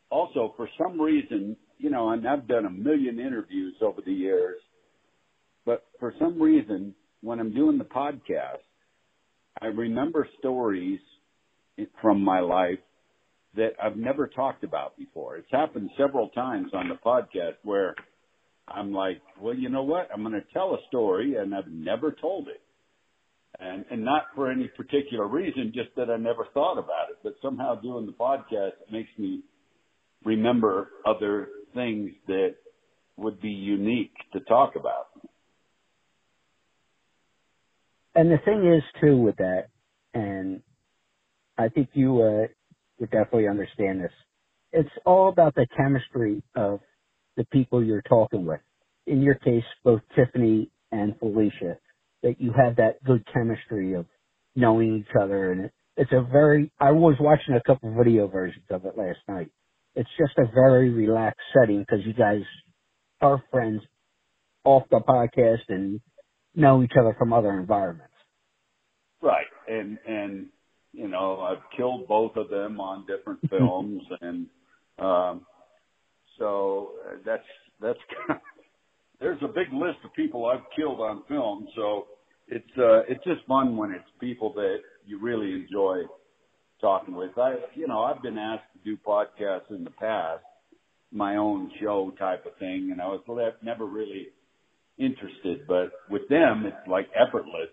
also 0.09 0.53
for 0.55 0.69
some 0.81 0.99
reason, 0.99 1.57
you 1.77 1.89
know, 1.89 2.11
and 2.11 2.27
I've 2.27 2.47
done 2.47 2.65
a 2.65 2.69
million 2.69 3.19
interviews 3.19 3.75
over 3.81 4.01
the 4.03 4.13
years, 4.13 4.57
but 5.65 5.85
for 5.99 6.13
some 6.19 6.41
reason, 6.41 6.95
when 7.21 7.39
I'm 7.39 7.53
doing 7.53 7.77
the 7.77 7.83
podcast, 7.83 8.63
I 9.61 9.67
remember 9.67 10.27
stories 10.39 10.99
from 12.01 12.23
my 12.23 12.39
life 12.39 12.79
that 13.55 13.72
I've 13.81 13.98
never 13.98 14.27
talked 14.27 14.63
about 14.63 14.98
before. 14.98 15.38
It's 15.38 15.51
happened 15.51 15.89
several 15.98 16.29
times 16.29 16.72
on 16.74 16.89
the 16.89 16.95
podcast 16.95 17.55
where 17.63 17.95
I'm 18.67 18.93
like, 18.93 19.22
well, 19.39 19.53
you 19.53 19.69
know 19.69 19.83
what? 19.83 20.10
I'm 20.13 20.22
going 20.22 20.33
to 20.33 20.53
tell 20.53 20.74
a 20.74 20.88
story 20.88 21.36
and 21.36 21.53
I've 21.53 21.67
never 21.67 22.15
told 22.19 22.48
it. 22.48 22.62
And, 23.60 23.86
and 23.91 24.03
not 24.03 24.24
for 24.36 24.51
any 24.51 24.67
particular 24.75 25.27
reason, 25.27 25.72
just 25.75 25.89
that 25.95 26.10
I 26.10 26.17
never 26.17 26.48
thought 26.53 26.79
about 26.79 27.12
it. 27.12 27.17
But 27.24 27.36
somehow 27.41 27.75
doing 27.79 28.07
the 28.07 28.13
podcast 28.13 28.72
makes 28.91 29.10
me 29.17 29.43
remember 30.25 30.89
other 31.05 31.50
things 31.75 32.12
that 32.27 32.55
would 33.17 33.39
be 33.39 33.50
unique 33.50 34.13
to 34.33 34.39
talk 34.41 34.75
about. 34.75 35.07
And 38.15 38.31
the 38.31 38.38
thing 38.43 38.74
is 38.74 38.83
too 39.01 39.17
with 39.17 39.38
that, 39.38 39.67
and 40.13 40.62
I 41.57 41.69
think 41.69 41.89
you 41.93 42.22
uh, 42.22 42.48
would 43.03 43.12
definitely 43.12 43.50
understand 43.50 44.01
this. 44.01 44.12
It's 44.72 44.89
all 45.05 45.27
about 45.27 45.55
the 45.55 45.67
chemistry 45.75 46.41
of 46.55 46.79
the 47.36 47.43
people 47.51 47.83
you're 47.83 48.01
talking 48.03 48.45
with. 48.45 48.62
In 49.07 49.22
your 49.22 49.36
case, 49.36 49.65
both 49.83 50.00
Tiffany 50.15 50.72
and 50.89 51.13
Felissa, 51.19 51.75
that 52.24 52.39
you 52.39 52.53
have 52.53 52.77
that 52.77 53.03
good 53.03 53.25
chemistry 53.33 53.93
of 53.95 54.05
knowing 54.55 55.00
each 55.00 55.15
other, 55.22 55.51
and 55.51 55.69
it's 55.98 56.13
a 56.13 56.25
very. 56.31 56.72
I 56.79 56.91
was 56.91 57.15
watching 57.19 57.55
a 57.55 57.62
couple 57.62 57.93
video 57.93 58.27
versions 58.27 58.63
of 58.69 58.86
it 58.86 58.98
last 58.98 59.19
night. 59.27 59.50
It's 59.95 60.10
just 60.17 60.38
a 60.38 60.45
very 60.53 60.89
relaxed 60.89 61.41
setting 61.53 61.79
because 61.79 62.05
you 62.05 62.13
guys 62.13 62.41
are 63.19 63.43
friends 63.51 63.81
off 64.63 64.83
the 64.89 65.01
podcast 65.01 65.63
and 65.67 66.00
know 66.55 66.81
each 66.83 66.93
other 66.98 67.13
from 67.19 67.33
other 67.33 67.51
environments. 67.51 68.13
Right. 69.22 69.45
And, 69.67 69.98
and, 70.07 70.48
you 70.93 71.07
know, 71.07 71.41
I've 71.41 71.63
killed 71.75 72.07
both 72.07 72.35
of 72.38 72.50
them 72.50 72.79
on 72.79 73.05
different 73.05 73.39
films 73.50 74.03
and, 74.21 74.47
um, 75.00 75.45
so 76.38 76.91
that's, 77.25 77.43
that's, 77.81 78.00
there's 79.19 79.41
a 79.41 79.47
big 79.47 79.71
list 79.73 79.97
of 80.05 80.13
people 80.13 80.45
I've 80.45 80.65
killed 80.75 81.00
on 81.00 81.23
film. 81.27 81.67
So 81.75 82.07
it's, 82.47 82.65
uh, 82.77 83.01
it's 83.07 83.23
just 83.23 83.45
fun 83.47 83.77
when 83.77 83.91
it's 83.91 84.03
people 84.19 84.53
that 84.53 84.77
you 85.05 85.19
really 85.19 85.53
enjoy 85.53 86.03
talking 86.81 87.15
with. 87.15 87.38
I, 87.38 87.55
you 87.75 87.88
know, 87.88 88.01
I've 88.01 88.21
been 88.21 88.38
asked 88.38 88.65
to 88.73 88.91
do 88.91 88.97
podcasts 89.07 89.69
in 89.69 89.83
the 89.83 89.91
past, 89.91 90.43
my 91.12 91.38
own 91.38 91.71
show 91.81 92.12
type 92.19 92.45
of 92.45 92.57
thing, 92.57 92.89
and 92.91 93.01
I 93.01 93.07
was 93.07 93.21
never 93.63 93.85
really 93.85 94.27
interested, 94.97 95.65
but 95.67 95.91
with 96.09 96.27
them, 96.27 96.65
it's 96.65 96.88
like 96.88 97.07
effortless. 97.15 97.69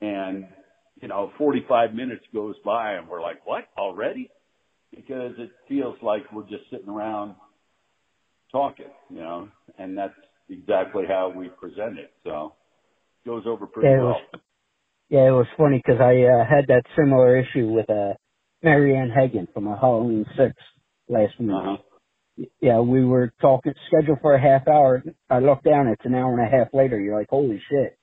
And, 0.00 0.46
you 1.00 1.08
know, 1.08 1.32
45 1.38 1.94
minutes 1.94 2.24
goes 2.32 2.54
by 2.64 2.94
and 2.94 3.08
we're 3.08 3.22
like, 3.22 3.46
what 3.46 3.64
already? 3.76 4.30
Because 4.94 5.32
it 5.38 5.50
feels 5.68 5.96
like 6.02 6.22
we're 6.32 6.44
just 6.48 6.70
sitting 6.70 6.88
around 6.88 7.34
talking, 8.52 8.86
you 9.10 9.20
know, 9.20 9.48
and 9.78 9.96
that's 9.98 10.14
exactly 10.48 11.04
how 11.08 11.32
we 11.36 11.48
present 11.48 11.98
it. 11.98 12.12
So 12.24 12.54
it 13.24 13.28
goes 13.28 13.44
over 13.46 13.66
pretty 13.66 13.88
Yeah, 13.90 14.02
well. 14.02 14.20
was, 14.32 14.40
yeah, 15.10 15.28
it 15.28 15.32
was 15.32 15.46
funny 15.56 15.82
because 15.84 16.00
I 16.00 16.22
uh, 16.22 16.44
had 16.48 16.68
that 16.68 16.84
similar 16.96 17.36
issue 17.38 17.68
with 17.68 17.90
uh, 17.90 18.14
Marianne 18.62 19.10
Hagan 19.10 19.48
from 19.52 19.66
a 19.66 19.78
Halloween 19.78 20.24
Six 20.36 20.54
last 21.08 21.38
week. 21.40 21.50
Uh-huh. 21.50 21.76
Yeah, 22.60 22.80
we 22.80 23.04
were 23.04 23.32
talking 23.40 23.74
scheduled 23.88 24.18
for 24.20 24.34
a 24.34 24.40
half 24.40 24.66
hour. 24.68 25.02
I 25.30 25.38
look 25.38 25.62
down, 25.62 25.88
it's 25.88 26.04
an 26.04 26.14
hour 26.14 26.32
and 26.38 26.46
a 26.46 26.56
half 26.56 26.68
later. 26.74 26.98
You're 27.00 27.16
like, 27.18 27.28
holy 27.30 27.62
shit. 27.70 27.98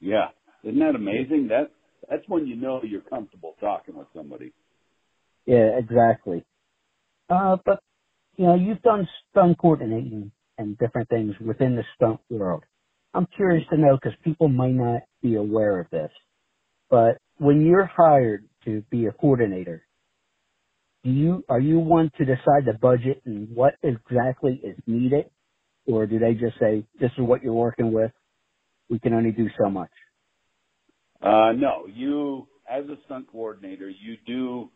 Yeah. 0.00 0.28
Isn't 0.62 0.78
that 0.80 0.94
amazing? 0.94 1.48
That 1.48 1.72
that's 2.10 2.24
when 2.28 2.46
you 2.46 2.56
know 2.56 2.80
you're 2.84 3.02
comfortable 3.02 3.54
talking 3.60 3.96
with 3.96 4.08
somebody. 4.14 4.52
Yeah, 5.46 5.78
exactly. 5.78 6.44
Uh, 7.30 7.56
but 7.64 7.80
you 8.36 8.46
know, 8.46 8.54
you've 8.56 8.82
done 8.82 9.08
stunt 9.30 9.58
coordinating 9.58 10.32
and 10.58 10.78
different 10.78 11.08
things 11.08 11.34
within 11.44 11.76
the 11.76 11.84
stunt 11.96 12.20
world. 12.30 12.64
I'm 13.14 13.26
curious 13.36 13.66
to 13.70 13.78
know 13.78 13.96
because 13.96 14.18
people 14.24 14.48
might 14.48 14.74
not 14.74 15.02
be 15.22 15.36
aware 15.36 15.80
of 15.80 15.90
this, 15.90 16.10
but 16.90 17.18
when 17.38 17.66
you're 17.66 17.86
hired 17.86 18.44
to 18.66 18.82
be 18.90 19.06
a 19.06 19.12
coordinator, 19.12 19.86
do 21.04 21.10
you 21.10 21.44
are 21.48 21.60
you 21.60 21.78
one 21.80 22.10
to 22.18 22.24
decide 22.24 22.66
the 22.66 22.78
budget 22.80 23.22
and 23.26 23.54
what 23.54 23.74
exactly 23.82 24.60
is 24.64 24.76
needed, 24.86 25.26
or 25.86 26.06
do 26.06 26.18
they 26.18 26.34
just 26.34 26.58
say 26.60 26.84
this 27.00 27.12
is 27.18 27.24
what 27.24 27.42
you're 27.42 27.54
working 27.54 27.92
with? 27.92 28.12
We 28.90 28.98
can 29.00 29.14
only 29.14 29.32
do 29.32 29.48
so 29.62 29.70
much. 29.70 29.90
Uh, 31.22 31.52
no, 31.52 31.86
you, 31.92 32.46
as 32.70 32.84
a 32.86 32.96
stunt 33.06 33.26
coordinator, 33.30 33.88
you 33.88 34.16
do 34.26 34.70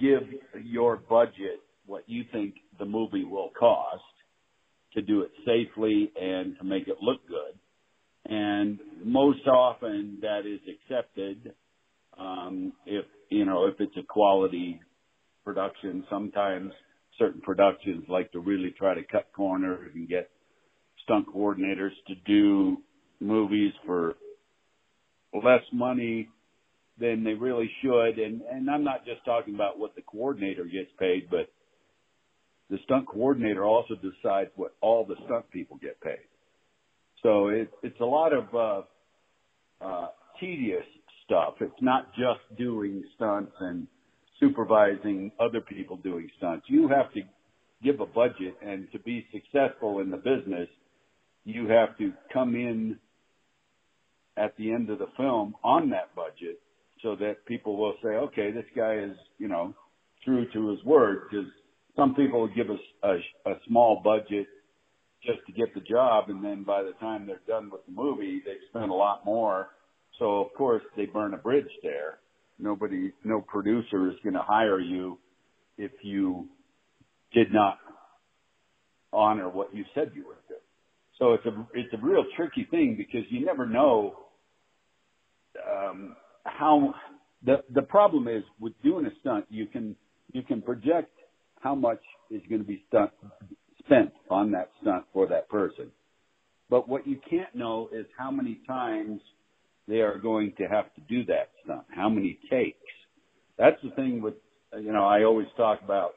give 0.00 0.22
your 0.64 0.96
budget 0.96 1.60
what 1.86 2.04
you 2.06 2.24
think 2.32 2.54
the 2.78 2.84
movie 2.84 3.24
will 3.24 3.50
cost 3.58 4.02
to 4.94 5.02
do 5.02 5.22
it 5.22 5.30
safely 5.46 6.12
and 6.20 6.56
to 6.58 6.64
make 6.64 6.88
it 6.88 6.96
look 7.00 7.26
good. 7.28 7.58
And 8.26 8.78
most 9.04 9.46
often 9.46 10.18
that 10.22 10.40
is 10.46 10.60
accepted, 10.68 11.54
um, 12.18 12.72
if, 12.86 13.04
you 13.30 13.44
know, 13.44 13.66
if 13.66 13.74
it's 13.80 13.96
a 13.96 14.02
quality 14.06 14.80
production. 15.44 16.04
Sometimes 16.10 16.72
certain 17.18 17.40
productions 17.40 18.04
like 18.08 18.30
to 18.32 18.40
really 18.40 18.74
try 18.78 18.94
to 18.94 19.02
cut 19.10 19.28
corners 19.34 19.90
and 19.94 20.08
get 20.08 20.30
stunt 21.04 21.26
coordinators 21.34 21.92
to 22.06 22.14
do 22.26 22.78
movies 23.20 23.72
for 23.86 24.16
less 25.32 25.62
money 25.72 26.28
than 26.98 27.24
they 27.24 27.34
really 27.34 27.70
should. 27.82 28.18
And, 28.18 28.42
and 28.42 28.70
I'm 28.70 28.84
not 28.84 29.04
just 29.04 29.24
talking 29.24 29.54
about 29.54 29.78
what 29.78 29.94
the 29.94 30.02
coordinator 30.02 30.64
gets 30.64 30.90
paid, 30.98 31.28
but 31.30 31.50
the 32.70 32.78
stunt 32.84 33.06
coordinator 33.06 33.64
also 33.64 33.94
decides 33.94 34.50
what 34.56 34.74
all 34.80 35.04
the 35.04 35.16
stunt 35.26 35.50
people 35.50 35.78
get 35.80 36.00
paid. 36.00 36.26
So 37.22 37.48
it, 37.48 37.70
it's 37.82 38.00
a 38.00 38.04
lot 38.04 38.32
of, 38.32 38.54
uh, 38.54 38.82
uh, 39.84 40.08
tedious 40.40 40.84
stuff. 41.24 41.54
It's 41.60 41.72
not 41.80 42.12
just 42.14 42.40
doing 42.58 43.02
stunts 43.16 43.52
and 43.60 43.86
supervising 44.40 45.32
other 45.40 45.60
people 45.60 45.96
doing 45.96 46.28
stunts. 46.38 46.66
You 46.68 46.88
have 46.88 47.12
to 47.14 47.20
give 47.82 48.00
a 48.00 48.06
budget 48.06 48.56
and 48.64 48.90
to 48.92 48.98
be 48.98 49.26
successful 49.32 50.00
in 50.00 50.10
the 50.10 50.16
business, 50.16 50.68
you 51.44 51.68
have 51.68 51.96
to 51.98 52.12
come 52.32 52.54
in 52.54 52.98
at 54.36 54.56
the 54.56 54.72
end 54.72 54.90
of 54.90 54.98
the 54.98 55.08
film 55.16 55.54
on 55.62 55.90
that 55.90 56.14
budget 56.14 56.60
so 57.02 57.16
that 57.16 57.44
people 57.46 57.76
will 57.76 57.94
say, 58.02 58.10
okay, 58.10 58.50
this 58.52 58.64
guy 58.76 58.94
is, 58.94 59.16
you 59.38 59.48
know, 59.48 59.74
true 60.24 60.46
to 60.52 60.70
his 60.70 60.82
word 60.84 61.22
because 61.28 61.46
some 61.96 62.14
people 62.14 62.48
give 62.54 62.70
us 62.70 62.78
a, 63.02 63.50
a 63.50 63.54
small 63.66 64.00
budget 64.02 64.46
just 65.24 65.38
to 65.46 65.52
get 65.52 65.74
the 65.74 65.80
job 65.80 66.28
and 66.28 66.44
then 66.44 66.64
by 66.64 66.82
the 66.82 66.92
time 67.00 67.26
they're 67.26 67.40
done 67.46 67.70
with 67.70 67.84
the 67.86 67.92
movie, 67.92 68.42
they 68.44 68.54
spend 68.70 68.90
a 68.90 68.94
lot 68.94 69.24
more. 69.24 69.68
So 70.18 70.40
of 70.40 70.54
course 70.54 70.82
they 70.96 71.06
burn 71.06 71.34
a 71.34 71.38
bridge 71.38 71.70
there. 71.82 72.18
Nobody, 72.58 73.12
no 73.24 73.40
producer 73.40 74.08
is 74.08 74.16
going 74.22 74.34
to 74.34 74.42
hire 74.42 74.80
you 74.80 75.18
if 75.78 75.92
you 76.02 76.48
did 77.34 77.52
not 77.52 77.78
honor 79.12 79.48
what 79.48 79.74
you 79.74 79.84
said 79.94 80.12
you 80.14 80.22
do. 80.22 80.41
So 81.18 81.34
it's 81.34 81.44
a, 81.46 81.66
it's 81.74 81.92
a 81.92 82.04
real 82.04 82.24
tricky 82.36 82.66
thing 82.70 82.96
because 82.96 83.26
you 83.30 83.44
never 83.44 83.66
know, 83.66 84.16
um, 85.70 86.16
how 86.44 86.94
the, 87.44 87.62
the 87.74 87.82
problem 87.82 88.28
is 88.28 88.42
with 88.60 88.72
doing 88.82 89.06
a 89.06 89.10
stunt, 89.20 89.46
you 89.50 89.66
can, 89.66 89.94
you 90.32 90.42
can 90.42 90.62
project 90.62 91.10
how 91.60 91.74
much 91.74 92.00
is 92.30 92.42
going 92.48 92.60
to 92.60 92.66
be 92.66 92.82
stunt, 92.88 93.10
spent 93.84 94.12
on 94.30 94.50
that 94.52 94.70
stunt 94.80 95.04
for 95.12 95.26
that 95.28 95.48
person. 95.48 95.90
But 96.70 96.88
what 96.88 97.06
you 97.06 97.18
can't 97.28 97.54
know 97.54 97.88
is 97.92 98.06
how 98.16 98.30
many 98.30 98.60
times 98.66 99.20
they 99.86 100.00
are 100.00 100.18
going 100.18 100.54
to 100.58 100.64
have 100.64 100.92
to 100.94 101.00
do 101.08 101.24
that 101.26 101.50
stunt, 101.64 101.82
how 101.94 102.08
many 102.08 102.38
takes. 102.50 102.78
That's 103.58 103.76
the 103.82 103.90
thing 103.90 104.22
with, 104.22 104.34
you 104.80 104.92
know, 104.92 105.04
I 105.04 105.24
always 105.24 105.48
talk 105.56 105.80
about 105.84 106.14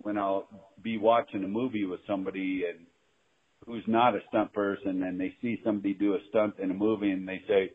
when 0.00 0.18
I'll 0.18 0.48
be 0.82 0.98
watching 0.98 1.44
a 1.44 1.48
movie 1.48 1.84
with 1.84 2.00
somebody 2.06 2.64
and 2.68 2.86
who's 3.66 3.84
not 3.86 4.14
a 4.14 4.20
stunt 4.28 4.52
person 4.52 5.02
and 5.02 5.20
they 5.20 5.34
see 5.40 5.60
somebody 5.64 5.94
do 5.94 6.14
a 6.14 6.18
stunt 6.28 6.54
in 6.58 6.70
a 6.70 6.74
movie 6.74 7.10
and 7.10 7.26
they 7.26 7.42
say, 7.48 7.72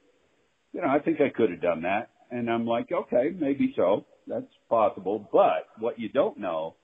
you 0.74 0.82
know, 0.82 0.88
I 0.88 1.00
think 1.00 1.20
I 1.22 1.29
could 1.29 1.51
have 1.51 1.62
done 1.62 1.84
that. 1.84 2.10
And 2.29 2.50
I'm 2.50 2.65
like, 2.65 2.91
okay, 2.91 3.32
maybe 3.38 3.74
so. 3.75 4.06
That's 4.27 4.46
possible. 4.70 5.27
But 5.32 5.67
what 5.79 6.00
you 6.00 6.10
don't 6.10 6.38
know 6.38 6.75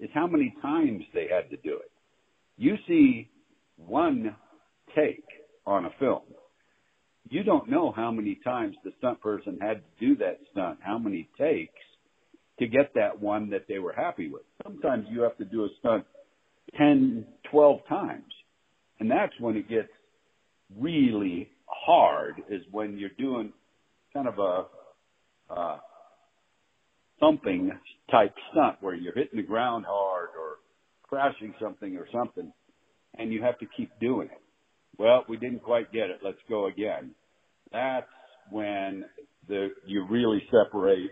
is 0.00 0.08
how 0.14 0.26
many 0.26 0.54
times 0.62 1.02
they 1.12 1.28
had 1.30 1.50
to 1.50 1.56
do 1.58 1.76
it. 1.76 1.90
You 2.56 2.76
see 2.88 3.30
one 3.76 4.34
take 4.94 5.24
on 5.66 5.84
a 5.84 5.90
film. 5.98 6.22
You 7.28 7.42
don't 7.42 7.68
know 7.68 7.92
how 7.94 8.10
many 8.10 8.38
times 8.42 8.76
the 8.84 8.92
stunt 8.98 9.20
person 9.20 9.58
had 9.60 9.82
to 9.82 10.06
do 10.06 10.16
that 10.16 10.38
stunt, 10.52 10.78
how 10.80 10.98
many 10.98 11.28
takes 11.38 11.74
to 12.58 12.66
get 12.66 12.94
that 12.94 13.20
one 13.20 13.50
that 13.50 13.66
they 13.68 13.78
were 13.78 13.92
happy 13.92 14.30
with. 14.30 14.42
Sometimes 14.62 15.06
you 15.10 15.20
have 15.22 15.36
to 15.38 15.44
do 15.44 15.64
a 15.64 15.68
stunt 15.80 16.04
10, 16.78 17.26
12 17.50 17.80
times. 17.88 18.32
And 19.00 19.10
that's 19.10 19.32
when 19.40 19.56
it 19.56 19.68
gets 19.68 19.88
really 20.78 21.50
hard 21.66 22.42
is 22.48 22.62
when 22.70 22.98
you're 22.98 23.10
doing 23.18 23.52
kind 24.12 24.28
of 24.28 24.38
a, 24.38 24.66
uh, 25.52 25.78
thumping 27.20 27.72
type 28.10 28.34
stunt 28.50 28.76
where 28.80 28.94
you're 28.94 29.14
hitting 29.14 29.36
the 29.36 29.42
ground 29.42 29.84
hard 29.88 30.28
or 30.38 30.56
crashing 31.02 31.54
something 31.60 31.96
or 31.96 32.06
something 32.12 32.52
and 33.18 33.32
you 33.32 33.42
have 33.42 33.58
to 33.58 33.66
keep 33.76 33.90
doing 34.00 34.28
it. 34.28 34.42
Well, 34.98 35.24
we 35.28 35.36
didn't 35.36 35.62
quite 35.62 35.92
get 35.92 36.10
it. 36.10 36.20
Let's 36.22 36.38
go 36.48 36.66
again. 36.66 37.12
That's 37.72 38.06
when 38.50 39.04
the, 39.48 39.68
you 39.86 40.06
really 40.08 40.42
separate 40.46 41.10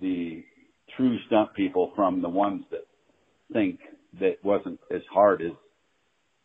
the 0.00 0.42
true 0.96 1.16
stunt 1.26 1.54
people 1.54 1.92
from 1.94 2.22
the 2.22 2.28
ones 2.28 2.64
that 2.70 2.86
think 3.52 3.80
that 4.20 4.36
wasn't 4.42 4.80
as 4.94 5.02
hard 5.12 5.42
as 5.42 5.52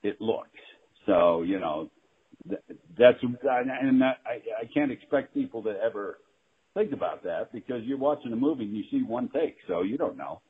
it 0.06 0.22
looks. 0.22 0.60
So, 1.06 1.42
you 1.42 1.60
know, 1.60 1.90
that's, 2.48 3.18
and 3.22 4.04
I, 4.04 4.16
I 4.62 4.66
can't 4.74 4.92
expect 4.92 5.34
people 5.34 5.64
to 5.64 5.72
ever 5.84 6.20
think 6.74 6.92
about 6.94 7.24
that 7.24 7.52
because 7.52 7.82
you're 7.84 7.98
watching 7.98 8.32
a 8.34 8.36
movie 8.36 8.66
and 8.66 8.76
you 8.76 8.84
see 8.92 9.02
one 9.04 9.30
take, 9.34 9.58
so 9.68 9.82
you 9.82 9.98
don't 9.98 10.18
know. 10.18 10.42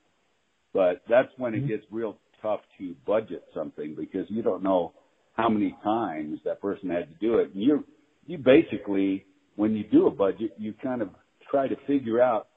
But 0.73 1.03
that's 1.09 1.29
when 1.37 1.53
it 1.53 1.59
mm-hmm. 1.59 1.67
gets 1.67 1.83
real 1.89 2.17
tough 2.41 2.59
to 2.77 2.95
budget 3.07 3.43
something 3.53 3.95
because 3.97 4.25
you 4.29 4.41
don't 4.41 4.61
know 4.61 4.93
how 5.35 5.47
many 5.47 5.75
times 5.83 6.39
that 6.43 6.61
person 6.61 6.89
had 6.89 7.09
to 7.09 7.15
do 7.21 7.39
it. 7.39 7.53
And 7.53 7.63
you 7.63 7.85
you 8.25 8.37
basically 8.37 9.25
when 9.55 9.73
you 9.73 9.85
do 9.89 10.07
a 10.07 10.11
budget, 10.11 10.53
you 10.57 10.73
kind 10.83 11.01
of 11.01 11.09
try 11.49 11.67
to 11.67 11.75
figure 11.87 12.21
out, 12.21 12.47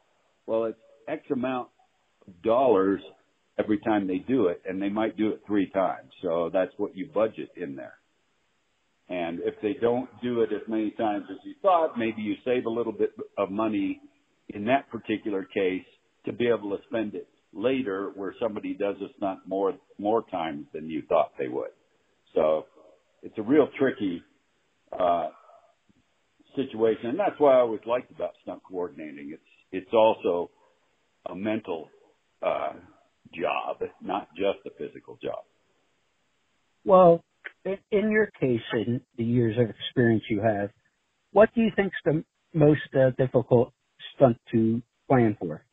well, 0.46 0.64
it's 0.64 0.78
X 1.06 1.22
amount 1.30 1.68
of 2.26 2.42
dollars 2.42 3.00
every 3.58 3.78
time 3.78 4.06
they 4.06 4.18
do 4.18 4.46
it, 4.46 4.62
and 4.68 4.80
they 4.80 4.88
might 4.88 5.16
do 5.16 5.30
it 5.30 5.42
three 5.46 5.70
times. 5.70 6.10
So 6.22 6.50
that's 6.52 6.72
what 6.76 6.96
you 6.96 7.08
budget 7.12 7.50
in 7.56 7.76
there. 7.76 7.94
And 9.08 9.40
if 9.40 9.54
they 9.62 9.74
don't 9.80 10.08
do 10.22 10.42
it 10.42 10.50
as 10.52 10.62
many 10.68 10.90
times 10.92 11.24
as 11.30 11.38
you 11.44 11.54
thought, 11.62 11.98
maybe 11.98 12.20
you 12.20 12.34
save 12.44 12.66
a 12.66 12.70
little 12.70 12.92
bit 12.92 13.10
of 13.38 13.50
money 13.50 14.00
in 14.50 14.66
that 14.66 14.90
particular 14.90 15.44
case 15.44 15.84
to 16.26 16.32
be 16.32 16.46
able 16.46 16.76
to 16.76 16.82
spend 16.88 17.14
it 17.14 17.26
later 17.54 18.12
where 18.14 18.34
somebody 18.40 18.74
does 18.74 18.96
a 18.96 19.08
stunt 19.16 19.40
more, 19.46 19.74
more 19.98 20.24
times 20.30 20.66
than 20.74 20.90
you 20.90 21.02
thought 21.08 21.32
they 21.38 21.48
would. 21.48 21.70
So 22.34 22.66
it's 23.22 23.36
a 23.38 23.42
real 23.42 23.68
tricky, 23.78 24.22
uh, 24.98 25.28
situation. 26.54 27.06
And 27.06 27.18
that's 27.18 27.38
why 27.38 27.54
I 27.54 27.60
always 27.60 27.80
liked 27.86 28.10
about 28.10 28.30
stunt 28.42 28.62
coordinating. 28.68 29.30
It's, 29.32 29.42
it's 29.84 29.94
also 29.94 30.50
a 31.26 31.34
mental, 31.34 31.88
uh, 32.42 32.72
job, 33.34 33.82
not 34.02 34.28
just 34.34 34.58
a 34.66 34.70
physical 34.78 35.18
job. 35.22 35.44
Well, 36.84 37.24
in 37.64 38.10
your 38.10 38.30
case, 38.40 38.60
in 38.72 39.00
the 39.16 39.24
years 39.24 39.56
of 39.58 39.68
experience 39.68 40.24
you 40.28 40.40
have, 40.40 40.70
what 41.32 41.50
do 41.54 41.60
you 41.60 41.70
think's 41.76 41.96
the 42.04 42.24
most 42.54 42.80
uh, 42.94 43.10
difficult 43.18 43.72
stunt 44.16 44.38
to 44.52 44.82
plan 45.08 45.36
for? 45.38 45.64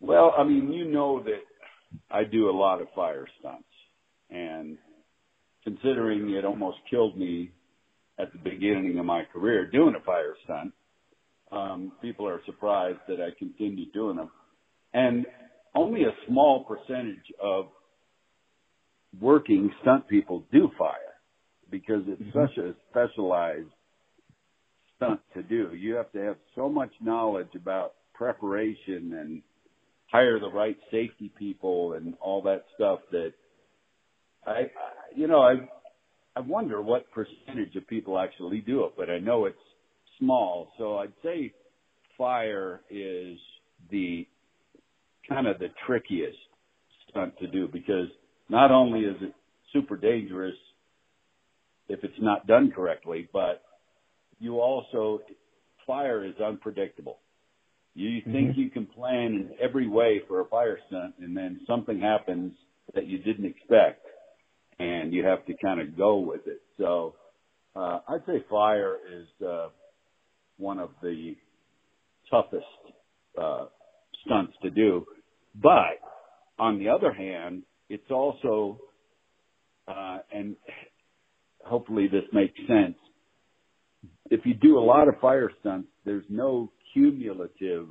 Well, 0.00 0.34
I 0.36 0.44
mean, 0.44 0.72
you 0.72 0.84
know 0.84 1.22
that 1.24 1.42
I 2.10 2.24
do 2.24 2.48
a 2.48 2.52
lot 2.52 2.80
of 2.80 2.88
fire 2.94 3.26
stunts, 3.40 3.64
and 4.30 4.78
considering 5.64 6.30
it 6.30 6.44
almost 6.44 6.78
killed 6.90 7.16
me 7.16 7.50
at 8.18 8.32
the 8.32 8.38
beginning 8.38 8.98
of 8.98 9.04
my 9.04 9.24
career 9.32 9.70
doing 9.70 9.94
a 9.94 10.04
fire 10.04 10.34
stunt, 10.44 10.72
um, 11.50 11.92
people 12.02 12.28
are 12.28 12.40
surprised 12.46 12.98
that 13.08 13.20
I 13.20 13.30
continue 13.38 13.90
doing 13.92 14.16
them. 14.16 14.30
And 14.94 15.26
only 15.74 16.04
a 16.04 16.12
small 16.26 16.64
percentage 16.64 17.32
of 17.42 17.66
working 19.20 19.70
stunt 19.82 20.08
people 20.08 20.44
do 20.52 20.70
fire 20.78 20.94
because 21.70 22.02
it's 22.06 22.22
mm-hmm. 22.22 22.38
such 22.38 22.56
a 22.58 22.74
specialized 22.90 23.68
stunt 24.96 25.20
to 25.34 25.42
do. 25.42 25.74
You 25.74 25.94
have 25.94 26.10
to 26.12 26.18
have 26.18 26.36
so 26.54 26.68
much 26.68 26.90
knowledge 27.00 27.54
about 27.54 27.94
preparation 28.14 29.14
and 29.18 29.42
hire 30.10 30.40
the 30.40 30.50
right 30.50 30.76
safety 30.90 31.30
people 31.38 31.94
and 31.94 32.14
all 32.20 32.42
that 32.42 32.64
stuff 32.74 33.00
that 33.12 33.32
I, 34.46 34.50
I 34.50 34.66
you 35.14 35.26
know, 35.26 35.40
I 35.40 35.54
I 36.36 36.40
wonder 36.40 36.80
what 36.80 37.10
percentage 37.10 37.74
of 37.76 37.86
people 37.88 38.18
actually 38.18 38.60
do 38.60 38.84
it, 38.84 38.92
but 38.96 39.10
I 39.10 39.18
know 39.18 39.46
it's 39.46 39.56
small. 40.18 40.68
So 40.78 40.98
I'd 40.98 41.12
say 41.22 41.52
fire 42.16 42.80
is 42.90 43.38
the 43.90 44.26
kind 45.28 45.46
of 45.46 45.58
the 45.58 45.68
trickiest 45.86 46.38
stunt 47.10 47.38
to 47.38 47.46
do 47.46 47.68
because 47.68 48.08
not 48.48 48.70
only 48.70 49.00
is 49.00 49.16
it 49.20 49.34
super 49.72 49.96
dangerous 49.96 50.54
if 51.88 52.04
it's 52.04 52.20
not 52.20 52.46
done 52.46 52.70
correctly, 52.74 53.28
but 53.32 53.62
you 54.38 54.60
also, 54.60 55.20
fire 55.86 56.24
is 56.24 56.34
unpredictable. 56.44 57.18
You 57.94 58.20
mm-hmm. 58.20 58.32
think 58.32 58.56
you 58.56 58.70
can 58.70 58.86
plan 58.86 59.26
in 59.26 59.50
every 59.60 59.88
way 59.88 60.20
for 60.28 60.40
a 60.40 60.44
fire 60.44 60.78
stunt 60.88 61.14
and 61.20 61.36
then 61.36 61.60
something 61.66 62.00
happens 62.00 62.52
that 62.94 63.06
you 63.06 63.18
didn't 63.18 63.46
expect 63.46 64.06
and 64.78 65.12
you 65.12 65.24
have 65.24 65.44
to 65.46 65.54
kind 65.54 65.80
of 65.80 65.96
go 65.96 66.18
with 66.18 66.46
it. 66.46 66.62
So, 66.78 67.14
uh, 67.74 68.00
I'd 68.08 68.24
say 68.26 68.44
fire 68.48 68.96
is, 69.12 69.46
uh, 69.46 69.68
one 70.56 70.78
of 70.78 70.90
the 71.02 71.36
toughest, 72.30 72.64
uh, 73.40 73.66
stunts 74.24 74.54
to 74.62 74.70
do. 74.70 75.06
But 75.60 76.00
on 76.58 76.78
the 76.78 76.88
other 76.88 77.12
hand, 77.12 77.62
it's 77.88 78.10
also, 78.10 78.80
uh, 79.86 80.18
and 80.32 80.56
hopefully 81.64 82.08
this 82.08 82.24
makes 82.32 82.56
sense. 82.66 82.96
If 84.30 84.40
you 84.44 84.54
do 84.54 84.78
a 84.78 84.80
lot 84.80 85.08
of 85.08 85.14
fire 85.20 85.50
stunts, 85.60 85.88
there's 86.04 86.24
no 86.28 86.70
cumulative 86.92 87.88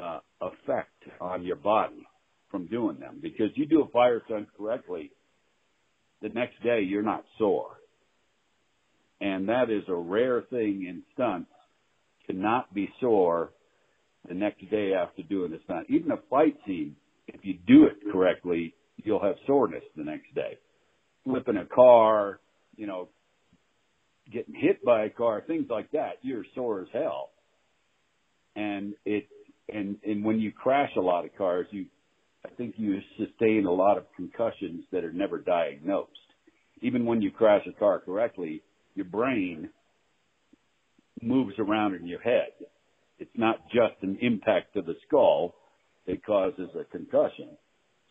uh, 0.00 0.20
effect 0.40 1.04
on 1.20 1.44
your 1.44 1.56
body 1.56 2.06
from 2.50 2.66
doing 2.66 2.98
them 2.98 3.18
because 3.20 3.48
you 3.54 3.66
do 3.66 3.82
a 3.82 3.88
fire 3.88 4.22
stunt 4.26 4.48
correctly, 4.56 5.10
the 6.22 6.28
next 6.30 6.62
day 6.62 6.80
you're 6.82 7.02
not 7.02 7.24
sore. 7.38 7.76
And 9.20 9.48
that 9.48 9.70
is 9.70 9.82
a 9.88 9.94
rare 9.94 10.42
thing 10.42 10.86
in 10.88 11.02
stunts 11.14 11.50
to 12.28 12.36
not 12.36 12.72
be 12.72 12.88
sore 13.00 13.50
the 14.28 14.34
next 14.34 14.68
day 14.70 14.92
after 14.94 15.22
doing 15.22 15.50
the 15.50 15.58
stunt. 15.64 15.86
Even 15.88 16.12
a 16.12 16.18
fight 16.30 16.56
scene, 16.66 16.96
if 17.26 17.40
you 17.42 17.54
do 17.66 17.84
it 17.84 18.12
correctly, 18.12 18.74
you'll 18.96 19.22
have 19.22 19.36
soreness 19.46 19.82
the 19.96 20.04
next 20.04 20.34
day. 20.34 20.58
Flipping 21.24 21.56
a 21.56 21.66
car, 21.66 22.40
you 22.76 22.86
know, 22.86 23.08
getting 24.32 24.54
hit 24.54 24.84
by 24.84 25.04
a 25.04 25.10
car, 25.10 25.42
things 25.46 25.66
like 25.70 25.90
that, 25.92 26.14
you're 26.22 26.44
sore 26.54 26.82
as 26.82 26.88
hell. 26.92 27.30
And 28.56 28.94
it, 29.04 29.28
and, 29.68 29.96
and 30.04 30.24
when 30.24 30.40
you 30.40 30.52
crash 30.52 30.90
a 30.96 31.00
lot 31.00 31.24
of 31.24 31.36
cars, 31.36 31.66
you, 31.70 31.86
I 32.44 32.50
think 32.50 32.74
you 32.76 32.98
sustain 33.18 33.66
a 33.66 33.72
lot 33.72 33.98
of 33.98 34.04
concussions 34.16 34.84
that 34.92 35.04
are 35.04 35.12
never 35.12 35.38
diagnosed. 35.38 36.10
Even 36.80 37.04
when 37.04 37.22
you 37.22 37.30
crash 37.30 37.62
a 37.68 37.78
car 37.78 38.00
correctly, 38.00 38.62
your 38.94 39.04
brain 39.04 39.70
moves 41.20 41.54
around 41.58 41.94
in 41.94 42.06
your 42.06 42.20
head. 42.20 42.52
It's 43.18 43.30
not 43.36 43.68
just 43.68 44.02
an 44.02 44.18
impact 44.20 44.74
to 44.74 44.82
the 44.82 44.94
skull 45.06 45.54
that 46.06 46.24
causes 46.24 46.70
a 46.78 46.84
concussion. 46.84 47.50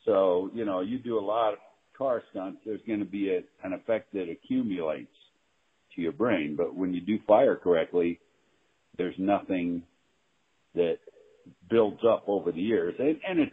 So, 0.06 0.50
you 0.54 0.65
know, 0.65 0.82
you 0.82 1.00
do 1.00 1.17
a 1.17 1.22
lot 1.22 1.54
of 1.54 1.60
car 1.98 2.22
stunts, 2.32 2.60
there's 2.65 2.82
going 2.88 3.00
to 3.00 3.06
be 3.06 3.30
a, 3.30 3.41
an 3.65 3.74
effect 3.74 4.13
that 4.13 4.30
accumulates 4.30 5.12
to 5.96 6.02
your 6.02 6.12
brain. 6.12 6.56
But 6.56 6.76
when 6.76 6.93
you 6.93 7.02
do 7.02 7.17
fire 7.28 7.56
correctly, 7.56 8.20
there's 8.98 9.15
nothing 9.17 9.84
that 10.76 10.98
builds 11.70 12.02
up 12.08 12.24
over 12.28 12.52
the 12.52 12.62
years. 12.62 12.96
And, 13.00 13.20
and 13.28 13.39
it's, 13.39 13.52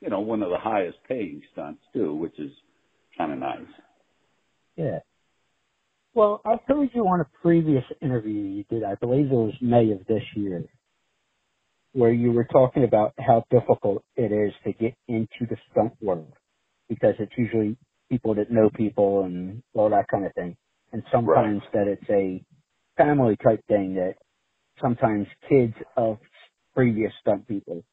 you 0.00 0.10
know, 0.10 0.20
one 0.20 0.42
of 0.42 0.50
the 0.50 0.58
highest 0.58 0.98
paying 1.08 1.42
stunts 1.52 1.82
too, 1.92 2.14
which 2.14 2.38
is 2.38 2.50
kind 3.16 3.32
of 3.32 3.38
nice. 3.38 3.60
Yeah. 4.76 4.98
Well, 6.14 6.40
I 6.44 6.56
heard 6.66 6.90
you 6.92 7.06
on 7.06 7.20
a 7.20 7.26
previous 7.42 7.84
interview 8.02 8.32
you 8.32 8.64
did, 8.64 8.82
I 8.82 8.94
believe 8.96 9.26
it 9.26 9.32
was 9.32 9.54
May 9.60 9.90
of 9.92 10.04
this 10.06 10.22
year, 10.34 10.64
where 11.92 12.12
you 12.12 12.32
were 12.32 12.44
talking 12.44 12.84
about 12.84 13.12
how 13.18 13.44
difficult 13.50 14.04
it 14.16 14.32
is 14.32 14.52
to 14.64 14.72
get 14.72 14.94
into 15.08 15.46
the 15.48 15.56
stunt 15.70 15.92
world 16.00 16.32
because 16.88 17.14
it's 17.18 17.32
usually 17.36 17.76
people 18.10 18.34
that 18.34 18.50
know 18.50 18.70
people 18.76 19.24
and 19.24 19.62
all 19.74 19.90
that 19.90 20.06
kind 20.08 20.24
of 20.24 20.32
thing. 20.34 20.56
And 20.92 21.02
sometimes 21.12 21.62
right. 21.72 21.86
that 21.86 21.88
it's 21.88 22.10
a 22.10 22.44
family 22.96 23.36
type 23.42 23.60
thing 23.68 23.94
that 23.94 24.14
sometimes 24.80 25.26
kids 25.48 25.74
of 25.96 26.18
previous 26.74 27.12
stunt 27.20 27.46
people 27.46 27.84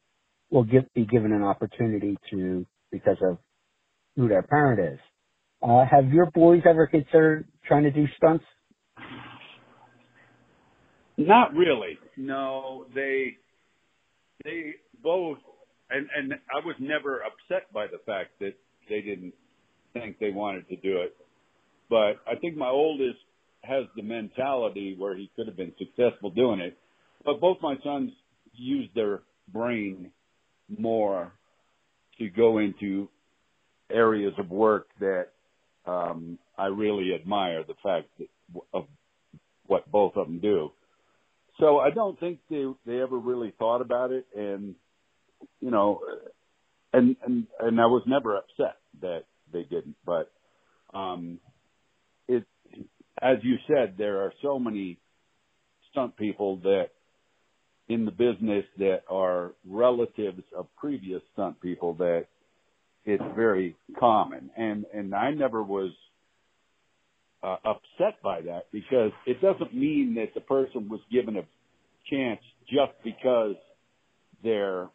will 0.50 0.64
give, 0.64 0.84
be 0.94 1.06
given 1.06 1.32
an 1.32 1.42
opportunity 1.42 2.16
to 2.30 2.66
because 2.90 3.18
of 3.22 3.38
who 4.16 4.28
their 4.28 4.42
parent 4.42 4.94
is. 4.94 4.98
Uh, 5.62 5.84
have 5.84 6.12
your 6.12 6.26
boys 6.26 6.62
ever 6.68 6.86
considered 6.86 7.46
trying 7.66 7.84
to 7.84 7.90
do 7.90 8.06
stunts? 8.16 8.44
Not 11.16 11.52
really. 11.54 11.98
No, 12.16 12.86
they 12.94 13.38
they 14.44 14.74
both 15.02 15.38
and 15.90 16.08
and 16.16 16.32
I 16.32 16.64
was 16.64 16.76
never 16.78 17.20
upset 17.22 17.72
by 17.72 17.86
the 17.86 17.98
fact 18.06 18.38
that 18.40 18.54
they 18.88 19.00
didn't 19.00 19.34
think 19.92 20.18
they 20.18 20.30
wanted 20.30 20.68
to 20.68 20.76
do 20.76 20.98
it. 20.98 21.16
But 21.88 22.20
I 22.26 22.36
think 22.40 22.56
my 22.56 22.68
oldest 22.68 23.18
has 23.62 23.84
the 23.96 24.02
mentality 24.02 24.94
where 24.98 25.16
he 25.16 25.30
could 25.34 25.46
have 25.46 25.56
been 25.56 25.72
successful 25.78 26.30
doing 26.30 26.60
it. 26.60 26.76
But 27.24 27.40
both 27.40 27.58
my 27.62 27.76
sons 27.82 28.12
use 28.52 28.88
their 28.94 29.22
brain 29.52 30.10
more 30.78 31.32
to 32.18 32.28
go 32.28 32.58
into 32.58 33.08
areas 33.90 34.34
of 34.38 34.50
work 34.50 34.88
that 35.00 35.28
um, 35.86 36.38
I 36.58 36.66
really 36.66 37.14
admire 37.14 37.64
the 37.64 37.74
fact 37.82 38.08
that, 38.18 38.28
of 38.74 38.84
what 39.66 39.90
both 39.90 40.16
of 40.16 40.26
them 40.26 40.40
do. 40.40 40.70
So 41.60 41.78
I 41.78 41.90
don't 41.90 42.18
think 42.20 42.38
they 42.50 42.64
they 42.86 43.00
ever 43.00 43.18
really 43.18 43.52
thought 43.58 43.80
about 43.80 44.12
it, 44.12 44.26
and 44.36 44.74
you 45.60 45.70
know, 45.70 46.00
and 46.92 47.16
and 47.24 47.46
and 47.60 47.80
I 47.80 47.86
was 47.86 48.02
never 48.06 48.36
upset 48.36 48.76
that 49.00 49.24
they 49.52 49.62
didn't. 49.62 49.96
But 50.04 50.30
um, 50.94 51.40
it, 52.28 52.44
as 53.20 53.38
you 53.42 53.56
said, 53.66 53.94
there 53.98 54.22
are 54.22 54.32
so 54.42 54.58
many 54.58 54.98
stunt 55.90 56.16
people 56.16 56.58
that 56.58 56.90
in 57.88 58.04
the 58.04 58.10
business 58.10 58.64
that 58.78 59.02
are 59.10 59.52
relatives 59.66 60.42
of 60.56 60.66
previous 60.76 61.22
stunt 61.32 61.60
people 61.60 61.94
that 61.94 62.26
it's 63.04 63.24
very 63.34 63.74
common. 63.98 64.50
And, 64.56 64.84
and 64.92 65.14
I 65.14 65.30
never 65.30 65.62
was 65.62 65.92
uh, 67.42 67.56
upset 67.64 68.20
by 68.22 68.40
that 68.42 68.64
because 68.72 69.12
it 69.26 69.40
doesn't 69.40 69.74
mean 69.74 70.14
that 70.14 70.34
the 70.34 70.40
person 70.40 70.88
was 70.88 71.00
given 71.10 71.36
a 71.36 71.42
chance 72.10 72.40
just 72.68 72.92
because 73.04 73.54
their 74.42 74.88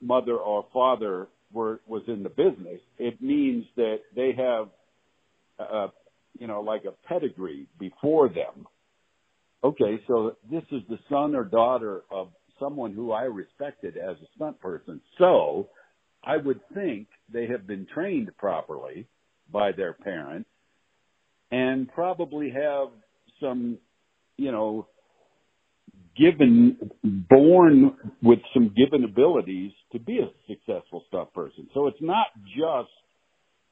mother 0.00 0.36
or 0.36 0.66
father 0.72 1.28
were 1.52 1.80
was 1.86 2.02
in 2.08 2.22
the 2.22 2.28
business. 2.28 2.80
It 2.98 3.20
means 3.20 3.64
that 3.76 3.98
they 4.14 4.32
have, 4.36 4.68
uh, 5.58 5.88
you 6.38 6.46
know, 6.46 6.60
like 6.60 6.84
a 6.84 6.92
pedigree 7.08 7.66
before 7.78 8.28
them. 8.28 8.66
Okay, 9.64 10.00
so 10.06 10.36
this 10.50 10.62
is 10.70 10.82
the 10.88 10.98
son 11.10 11.34
or 11.34 11.44
daughter 11.44 12.02
of 12.10 12.28
someone 12.60 12.92
who 12.92 13.12
I 13.12 13.22
respected 13.22 13.96
as 13.96 14.16
a 14.16 14.26
stunt 14.36 14.60
person. 14.60 15.00
So 15.18 15.68
I 16.22 16.36
would 16.36 16.60
think 16.74 17.08
they 17.32 17.46
have 17.46 17.66
been 17.66 17.86
trained 17.92 18.30
properly 18.36 19.06
by 19.50 19.72
their 19.72 19.94
parents 19.94 20.48
and 21.50 21.88
probably 21.92 22.50
have 22.50 22.88
some, 23.40 23.78
you 24.36 24.52
know, 24.52 24.86
given, 26.16 26.76
born 27.02 27.96
with 28.22 28.40
some 28.52 28.74
given 28.76 29.04
abilities 29.04 29.72
to 29.92 29.98
be 29.98 30.18
a 30.18 30.30
successful 30.48 31.04
stuff 31.08 31.32
person. 31.32 31.68
So 31.74 31.86
it's 31.86 32.02
not 32.02 32.26
just 32.56 32.90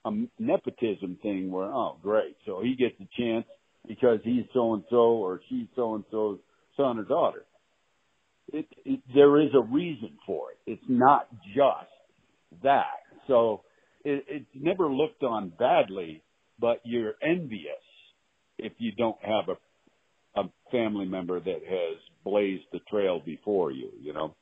a 0.05 0.11
nepotism 0.39 1.19
thing 1.23 1.51
where, 1.51 1.67
oh, 1.67 1.99
great. 2.03 2.37
So 2.47 2.63
he 2.63 2.77
gets 2.77 2.95
a 3.01 3.21
chance 3.21 3.47
because 3.87 4.21
he's 4.25 4.45
so 4.55 4.75
and 4.75 4.85
so 4.91 4.97
or 4.97 5.41
she's 5.49 5.67
so 5.75 5.97
and 5.97 6.05
so's 6.11 6.39
son 6.77 6.99
or 6.99 7.05
daughter. 7.05 7.45
It, 8.53 8.67
it, 8.85 9.01
there 9.15 9.41
is 9.41 9.51
a 9.55 9.63
reason 9.63 10.13
for 10.25 10.53
it. 10.53 10.71
It's 10.71 10.85
not 10.89 11.29
just 11.55 11.91
that. 12.63 12.85
So 13.27 13.63
it, 14.05 14.25
it's 14.29 14.47
never 14.55 14.89
looked 14.89 15.25
on 15.25 15.53
badly, 15.59 16.23
but 16.59 16.81
you're 16.85 17.15
envious 17.23 17.83
if 18.59 18.73
you 18.79 18.93
don't 18.93 19.19
have 19.23 19.49
a, 19.49 20.41
a 20.41 20.45
family 20.71 21.07
member 21.07 21.39
that 21.41 21.61
has 21.69 21.99
blazed 22.25 22.65
the 22.73 22.81
trail 22.91 23.21
before 23.25 23.71
you, 23.71 23.91
you 24.01 24.13
know? 24.13 24.35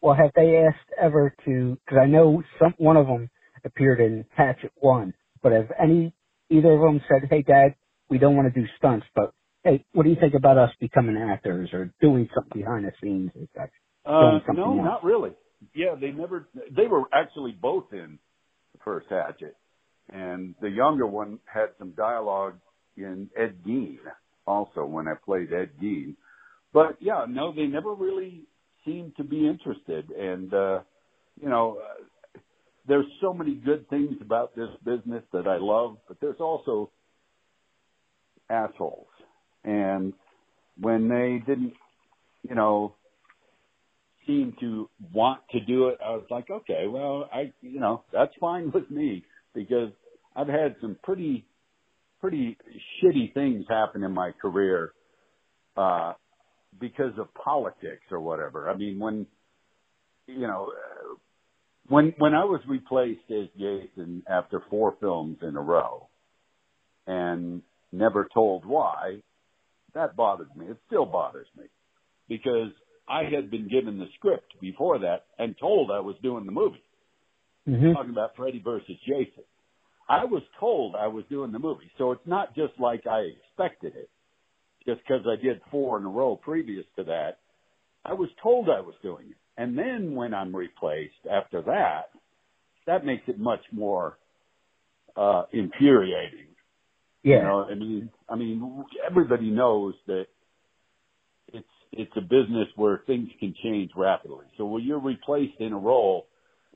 Well, 0.00 0.14
have 0.14 0.30
they 0.34 0.56
asked 0.56 0.90
ever 1.00 1.34
to, 1.44 1.78
cause 1.88 1.98
I 2.00 2.06
know 2.06 2.42
some, 2.58 2.74
one 2.78 2.96
of 2.96 3.06
them 3.06 3.28
appeared 3.64 4.00
in 4.00 4.24
Hatchet 4.34 4.72
1, 4.76 5.12
but 5.42 5.52
have 5.52 5.70
any, 5.78 6.14
either 6.48 6.72
of 6.72 6.80
them 6.80 7.02
said, 7.08 7.28
hey 7.28 7.42
dad, 7.42 7.74
we 8.08 8.18
don't 8.18 8.36
want 8.36 8.52
to 8.52 8.60
do 8.60 8.66
stunts, 8.78 9.06
but 9.14 9.32
hey, 9.64 9.84
what 9.92 10.04
do 10.04 10.10
you 10.10 10.16
think 10.18 10.34
about 10.34 10.58
us 10.58 10.70
becoming 10.80 11.16
actors 11.16 11.70
or 11.72 11.92
doing 12.00 12.28
something 12.34 12.62
behind 12.62 12.84
the 12.84 12.92
scenes? 13.02 13.30
Uh, 14.06 14.40
no, 14.52 14.72
else? 14.72 14.76
not 14.82 15.04
really. 15.04 15.32
Yeah, 15.74 15.94
they 16.00 16.10
never. 16.10 16.48
They 16.74 16.86
were 16.86 17.02
actually 17.12 17.52
both 17.52 17.92
in 17.92 18.18
the 18.72 18.78
first 18.84 19.06
Hatchet, 19.10 19.56
and 20.12 20.54
the 20.60 20.70
younger 20.70 21.06
one 21.06 21.38
had 21.52 21.70
some 21.78 21.92
dialogue 21.92 22.54
in 22.96 23.28
Ed 23.36 23.56
Gein 23.66 23.98
also 24.46 24.84
when 24.84 25.08
I 25.08 25.14
played 25.24 25.52
Ed 25.52 25.70
Gein. 25.82 26.16
But 26.72 26.96
yeah, 27.00 27.24
no, 27.28 27.52
they 27.52 27.66
never 27.66 27.94
really 27.94 28.42
seemed 28.84 29.16
to 29.16 29.24
be 29.24 29.46
interested. 29.46 30.10
And 30.10 30.52
uh, 30.52 30.80
you 31.40 31.48
know, 31.48 31.78
uh, 31.80 32.38
there's 32.86 33.06
so 33.20 33.32
many 33.32 33.54
good 33.54 33.88
things 33.88 34.16
about 34.20 34.54
this 34.56 34.70
business 34.84 35.22
that 35.32 35.46
I 35.46 35.58
love, 35.58 35.96
but 36.08 36.18
there's 36.20 36.40
also 36.40 36.90
assholes. 38.48 39.06
And 39.64 40.12
when 40.80 41.08
they 41.08 41.42
didn't, 41.46 41.74
you 42.48 42.54
know, 42.54 42.94
seem 44.26 44.54
to 44.60 44.88
want 45.12 45.40
to 45.52 45.60
do 45.60 45.88
it, 45.88 45.98
I 46.04 46.10
was 46.10 46.24
like, 46.30 46.50
okay, 46.50 46.86
well, 46.88 47.28
I, 47.32 47.52
you 47.60 47.80
know, 47.80 48.04
that's 48.12 48.32
fine 48.40 48.70
with 48.72 48.90
me 48.90 49.24
because 49.54 49.90
I've 50.34 50.48
had 50.48 50.76
some 50.80 50.96
pretty, 51.02 51.46
pretty 52.20 52.56
shitty 53.02 53.34
things 53.34 53.64
happen 53.68 54.02
in 54.04 54.12
my 54.12 54.32
career, 54.40 54.92
uh, 55.76 56.12
because 56.80 57.12
of 57.18 57.32
politics 57.34 58.04
or 58.10 58.20
whatever. 58.20 58.70
I 58.70 58.76
mean, 58.76 58.98
when, 58.98 59.26
you 60.26 60.46
know, 60.46 60.68
uh, 60.70 61.14
when 61.88 62.14
when 62.18 62.34
I 62.34 62.44
was 62.44 62.60
replaced 62.68 63.30
as 63.30 63.48
Jason 63.58 64.22
after 64.28 64.62
four 64.70 64.94
films 65.00 65.38
in 65.42 65.56
a 65.56 65.60
row, 65.60 66.08
and 67.06 67.62
never 67.92 68.28
told 68.32 68.64
why, 68.64 69.20
that 69.94 70.14
bothered 70.14 70.54
me. 70.56 70.66
It 70.66 70.76
still 70.86 71.06
bothers 71.06 71.48
me 71.56 71.64
because 72.28 72.70
I 73.08 73.24
had 73.24 73.50
been 73.50 73.68
given 73.68 73.98
the 73.98 74.06
script 74.16 74.54
before 74.60 75.00
that 75.00 75.24
and 75.38 75.56
told 75.58 75.90
I 75.90 76.00
was 76.00 76.14
doing 76.22 76.46
the 76.46 76.52
movie. 76.52 76.82
Mm-hmm. 77.68 77.92
Talking 77.92 78.12
about 78.12 78.36
Freddy 78.36 78.62
versus 78.64 78.96
Jason. 79.06 79.44
I 80.10 80.24
was 80.24 80.42
told 80.58 80.96
I 80.96 81.06
was 81.06 81.24
doing 81.30 81.52
the 81.52 81.60
movie, 81.60 81.88
so 81.96 82.10
it's 82.10 82.26
not 82.26 82.52
just 82.56 82.72
like 82.80 83.06
I 83.06 83.20
expected 83.20 83.94
it. 83.94 84.10
Just 84.84 85.00
because 85.06 85.24
I 85.24 85.40
did 85.40 85.60
four 85.70 85.98
in 85.98 86.04
a 86.04 86.08
row 86.08 86.34
previous 86.34 86.84
to 86.96 87.04
that, 87.04 87.38
I 88.04 88.14
was 88.14 88.28
told 88.42 88.68
I 88.68 88.80
was 88.80 88.96
doing 89.02 89.26
it. 89.30 89.36
And 89.56 89.78
then 89.78 90.16
when 90.16 90.34
I'm 90.34 90.56
replaced 90.56 91.12
after 91.30 91.62
that, 91.62 92.10
that 92.86 93.04
makes 93.04 93.22
it 93.28 93.38
much 93.38 93.60
more 93.72 94.18
uh 95.16 95.44
infuriating. 95.52 96.48
Yeah. 97.22 97.36
You 97.36 97.42
know, 97.42 97.66
I 97.70 97.74
mean, 97.74 98.10
I 98.28 98.34
mean, 98.34 98.84
everybody 99.08 99.50
knows 99.50 99.94
that 100.08 100.26
it's 101.52 101.68
it's 101.92 102.12
a 102.16 102.20
business 102.20 102.66
where 102.74 103.02
things 103.06 103.28
can 103.38 103.54
change 103.62 103.92
rapidly. 103.96 104.46
So 104.56 104.64
when 104.64 104.82
you're 104.82 104.98
replaced 104.98 105.60
in 105.60 105.72
a 105.72 105.78
role, 105.78 106.26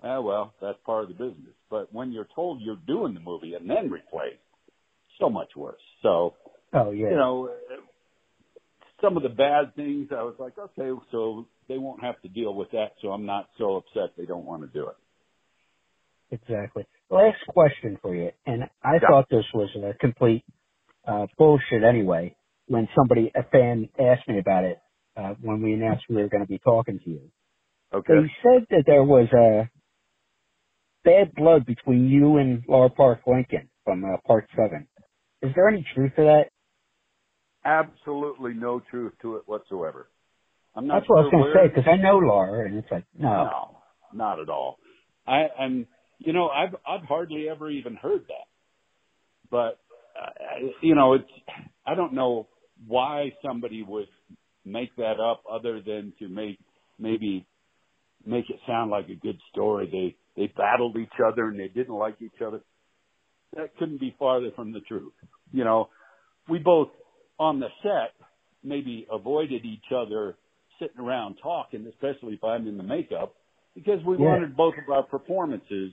ah, 0.04 0.20
well, 0.20 0.54
that's 0.60 0.78
part 0.84 1.04
of 1.04 1.08
the 1.08 1.14
business. 1.14 1.54
But 1.70 1.92
when 1.92 2.12
you're 2.12 2.28
told 2.34 2.60
you're 2.60 2.76
doing 2.86 3.14
the 3.14 3.20
movie 3.20 3.54
and 3.54 3.68
then 3.68 3.90
replaced, 3.90 4.38
so 5.18 5.30
much 5.30 5.50
worse. 5.56 5.80
So, 6.02 6.34
Oh 6.72 6.90
yeah. 6.90 7.10
you 7.10 7.16
know, 7.16 7.50
some 9.00 9.16
of 9.16 9.22
the 9.22 9.28
bad 9.28 9.74
things, 9.76 10.08
I 10.10 10.22
was 10.22 10.34
like, 10.38 10.58
okay, 10.58 10.90
so 11.12 11.46
they 11.68 11.78
won't 11.78 12.02
have 12.02 12.20
to 12.22 12.28
deal 12.28 12.54
with 12.54 12.70
that. 12.72 12.92
So 13.02 13.08
I'm 13.08 13.26
not 13.26 13.48
so 13.58 13.76
upset 13.76 14.16
they 14.16 14.26
don't 14.26 14.44
want 14.44 14.62
to 14.62 14.68
do 14.68 14.88
it. 14.88 14.96
Exactly. 16.30 16.86
Last 17.10 17.38
question 17.48 17.98
for 18.02 18.14
you, 18.14 18.30
and 18.46 18.64
I 18.82 18.94
Yeah. 18.94 19.08
thought 19.08 19.28
this 19.30 19.44
was 19.54 19.68
a 19.76 19.94
complete 19.98 20.44
uh, 21.06 21.26
bullshit 21.38 21.84
anyway. 21.84 22.36
When 22.66 22.88
somebody, 22.96 23.30
a 23.34 23.42
fan, 23.44 23.88
asked 23.98 24.26
me 24.26 24.38
about 24.38 24.64
it 24.64 24.78
uh, 25.16 25.34
when 25.40 25.62
we 25.62 25.74
announced 25.74 26.04
we 26.08 26.16
were 26.16 26.28
going 26.28 26.42
to 26.42 26.48
be 26.48 26.58
talking 26.58 26.98
to 27.04 27.10
you, 27.10 27.30
Okay. 27.92 28.14
they 28.14 28.32
said 28.42 28.66
that 28.70 28.84
there 28.86 29.04
was 29.04 29.28
a 29.32 29.70
bad 31.04 31.34
blood 31.34 31.66
between 31.66 32.08
you 32.08 32.38
and 32.38 32.62
Laura 32.68 32.90
Park 32.90 33.20
Lincoln 33.26 33.68
from 33.84 34.04
uh, 34.04 34.16
Part 34.26 34.48
Seven. 34.56 34.86
Is 35.42 35.52
there 35.54 35.68
any 35.68 35.84
truth 35.94 36.12
to 36.16 36.22
that? 36.22 36.44
Absolutely 37.64 38.54
no 38.54 38.80
truth 38.90 39.12
to 39.22 39.36
it 39.36 39.42
whatsoever. 39.46 40.08
I'm 40.74 40.86
not 40.86 41.00
That's 41.00 41.08
what 41.08 41.18
I 41.18 41.22
was 41.22 41.30
going 41.30 41.44
to 41.44 41.52
say 41.54 41.68
because 41.68 41.90
I 41.90 42.02
know 42.02 42.18
Laura, 42.18 42.66
and 42.66 42.76
it's 42.76 42.90
like 42.90 43.04
no. 43.16 43.28
No, 43.28 43.76
not 44.12 44.40
at 44.40 44.48
all. 44.48 44.78
I 45.26 45.44
and 45.58 45.86
you 46.18 46.32
know 46.32 46.48
I've 46.48 46.74
I've 46.86 47.06
hardly 47.06 47.48
ever 47.48 47.70
even 47.70 47.94
heard 47.94 48.22
that. 48.28 48.46
But 49.50 49.78
uh, 50.20 50.66
you 50.80 50.94
know 50.94 51.14
it's 51.14 51.30
I 51.86 51.94
don't 51.94 52.14
know 52.14 52.48
why 52.86 53.32
somebody 53.44 53.82
would 53.82 54.08
make 54.64 54.94
that 54.96 55.20
up 55.20 55.44
other 55.50 55.80
than 55.80 56.12
to 56.18 56.28
make 56.28 56.58
maybe 56.98 57.46
make 58.26 58.50
it 58.50 58.58
sound 58.66 58.90
like 58.90 59.08
a 59.08 59.14
good 59.14 59.38
story. 59.52 59.88
They 59.90 60.16
they 60.37 60.47
battled 60.47 60.97
each 60.97 61.20
other 61.25 61.49
and 61.49 61.59
they 61.59 61.68
didn't 61.68 61.94
like 61.94 62.16
each 62.20 62.40
other. 62.44 62.61
That 63.57 63.77
couldn't 63.79 64.01
be 64.01 64.14
farther 64.18 64.51
from 64.57 64.73
the 64.73 64.81
truth. 64.81 65.12
You 65.53 65.64
know, 65.64 65.88
we 66.49 66.59
both 66.59 66.88
on 67.38 67.61
the 67.61 67.68
set 67.83 68.14
maybe 68.62 69.07
avoided 69.11 69.64
each 69.64 69.92
other 69.94 70.37
sitting 70.81 71.01
around 71.01 71.37
talking, 71.42 71.87
especially 71.87 72.35
if 72.35 72.42
I'm 72.42 72.66
in 72.66 72.77
the 72.77 72.83
makeup, 72.83 73.35
because 73.75 74.03
we 74.05 74.16
Yeah. 74.16 74.31
wanted 74.31 74.57
both 74.57 74.75
of 74.77 74.88
our 74.90 75.05
performances 75.05 75.92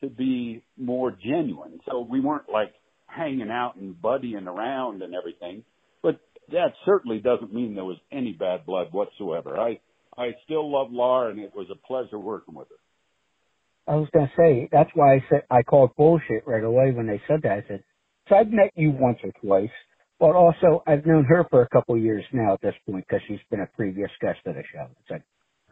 to 0.00 0.08
be 0.08 0.62
more 0.76 1.12
genuine. 1.12 1.80
So 1.88 2.00
we 2.00 2.20
weren't 2.20 2.48
like 2.48 2.74
hanging 3.06 3.50
out 3.50 3.76
and 3.76 3.94
buddying 3.94 4.46
around 4.46 5.02
and 5.02 5.14
everything. 5.14 5.64
But 6.02 6.18
that 6.48 6.74
certainly 6.84 7.20
doesn't 7.20 7.52
mean 7.52 7.74
there 7.74 7.84
was 7.84 8.00
any 8.10 8.32
bad 8.32 8.66
blood 8.66 8.92
whatsoever. 8.92 9.60
I 9.60 9.80
I 10.16 10.32
still 10.44 10.70
love 10.70 10.92
Laura 10.92 11.30
and 11.30 11.38
it 11.38 11.54
was 11.54 11.70
a 11.70 11.74
pleasure 11.86 12.18
working 12.18 12.54
with 12.54 12.68
her. 12.68 12.81
I 13.86 13.96
was 13.96 14.08
going 14.14 14.26
to 14.28 14.32
say 14.36 14.68
that's 14.72 14.90
why 14.94 15.14
I 15.16 15.24
said 15.30 15.42
I 15.50 15.62
called 15.62 15.96
bullshit 15.96 16.46
right 16.46 16.64
away 16.64 16.92
when 16.92 17.06
they 17.08 17.22
said 17.28 17.42
that. 17.42 17.52
I 17.52 17.68
said, 17.68 17.84
"So 18.28 18.36
I've 18.36 18.50
met 18.50 18.72
you 18.76 18.92
once 18.92 19.18
or 19.24 19.32
twice, 19.42 19.74
but 20.20 20.36
also 20.36 20.82
I've 20.86 21.06
known 21.06 21.24
her 21.24 21.44
for 21.50 21.62
a 21.62 21.68
couple 21.70 21.96
of 21.96 22.02
years 22.02 22.24
now 22.32 22.54
at 22.54 22.62
this 22.62 22.74
point 22.88 23.06
because 23.08 23.22
she's 23.28 23.40
been 23.50 23.60
a 23.60 23.76
previous 23.76 24.10
guest 24.20 24.40
of 24.46 24.54
the 24.54 24.62
show." 24.72 24.88
It's 25.00 25.10
like, 25.10 25.24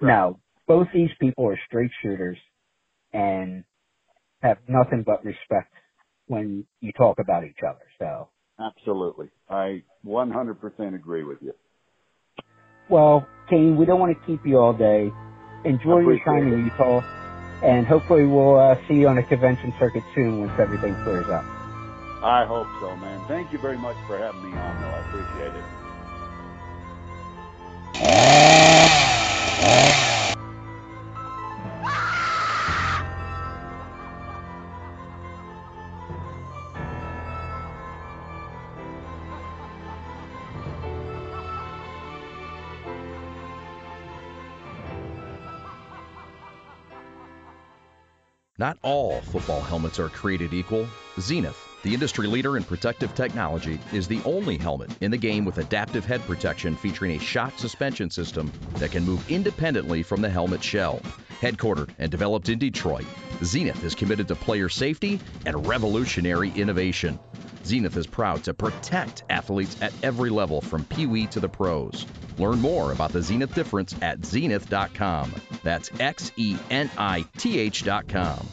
no, 0.02 0.40
both 0.66 0.88
these 0.94 1.10
people 1.20 1.48
are 1.48 1.58
straight 1.68 1.90
shooters 2.02 2.38
and 3.12 3.64
have 4.42 4.58
nothing 4.68 5.04
but 5.06 5.24
respect 5.24 5.74
when 6.26 6.66
you 6.80 6.92
talk 6.92 7.18
about 7.20 7.44
each 7.44 7.60
other. 7.68 7.86
So, 7.98 8.30
Absolutely. 8.60 9.30
I 9.48 9.84
100% 10.06 10.94
agree 10.94 11.24
with 11.24 11.38
you. 11.42 11.54
well, 12.88 13.30
Kane, 13.50 13.76
we 13.76 13.86
don't 13.86 14.00
want 14.00 14.18
to 14.18 14.26
keep 14.26 14.42
you 14.46 14.58
all 14.58 14.74
day. 14.74 15.16
Enjoy 15.64 16.00
your 16.00 16.18
time 16.24 16.48
it. 16.48 16.54
in 16.54 16.64
Utah, 16.66 17.02
and 17.62 17.86
hopefully 17.86 18.26
we'll 18.26 18.56
uh, 18.56 18.76
see 18.88 18.94
you 18.94 19.08
on 19.08 19.18
a 19.18 19.22
convention 19.22 19.74
circuit 19.78 20.04
soon 20.14 20.40
once 20.40 20.52
everything 20.58 20.94
clears 21.04 21.28
up. 21.28 21.44
I 22.22 22.44
hope 22.46 22.68
so, 22.80 22.96
man. 22.96 23.24
Thank 23.28 23.52
you 23.52 23.58
very 23.58 23.78
much 23.78 23.96
for 24.06 24.18
having 24.18 24.42
me 24.42 24.56
on, 24.56 24.80
though. 24.80 24.88
I 24.88 25.00
appreciate 25.08 25.54
it. 25.54 25.64
Not 48.60 48.76
all 48.82 49.22
football 49.22 49.62
helmets 49.62 49.98
are 49.98 50.10
created 50.10 50.52
equal. 50.52 50.86
Xenith, 51.16 51.56
the 51.82 51.94
industry 51.94 52.26
leader 52.26 52.58
in 52.58 52.62
protective 52.62 53.14
technology, 53.14 53.80
is 53.90 54.06
the 54.06 54.20
only 54.26 54.58
helmet 54.58 54.90
in 55.00 55.10
the 55.10 55.16
game 55.16 55.46
with 55.46 55.56
adaptive 55.56 56.04
head 56.04 56.20
protection 56.26 56.76
featuring 56.76 57.12
a 57.12 57.18
shock 57.18 57.58
suspension 57.58 58.10
system 58.10 58.52
that 58.74 58.90
can 58.90 59.02
move 59.02 59.24
independently 59.30 60.02
from 60.02 60.20
the 60.20 60.28
helmet 60.28 60.62
shell. 60.62 61.00
Headquartered 61.40 61.88
and 61.98 62.10
developed 62.10 62.50
in 62.50 62.58
Detroit, 62.58 63.06
Xenith 63.40 63.82
is 63.82 63.94
committed 63.94 64.28
to 64.28 64.34
player 64.34 64.68
safety 64.68 65.18
and 65.46 65.66
revolutionary 65.66 66.50
innovation. 66.50 67.18
Xenith 67.62 67.96
is 67.96 68.06
proud 68.06 68.42
to 68.44 68.54
protect 68.54 69.24
athletes 69.30 69.76
at 69.80 69.92
every 70.02 70.30
level 70.30 70.60
from 70.60 70.84
Pee 70.84 71.06
Wee 71.06 71.26
to 71.28 71.40
the 71.40 71.48
pros. 71.48 72.06
Learn 72.38 72.60
more 72.60 72.92
about 72.92 73.12
the 73.12 73.18
Xenith 73.18 73.54
difference 73.54 73.94
at 74.00 74.20
xenith.com. 74.20 75.34
That's 75.62 75.90
X 76.00 76.32
E 76.36 76.56
N 76.70 76.90
I 76.96 77.24
T 77.36 77.58
H.com. 77.58 78.48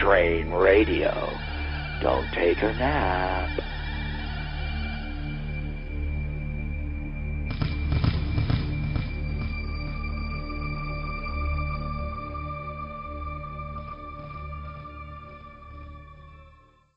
Train 0.00 0.50
Radio. 0.50 1.30
Don't 2.02 2.30
take 2.32 2.62
a 2.62 2.72
nap. 2.74 3.55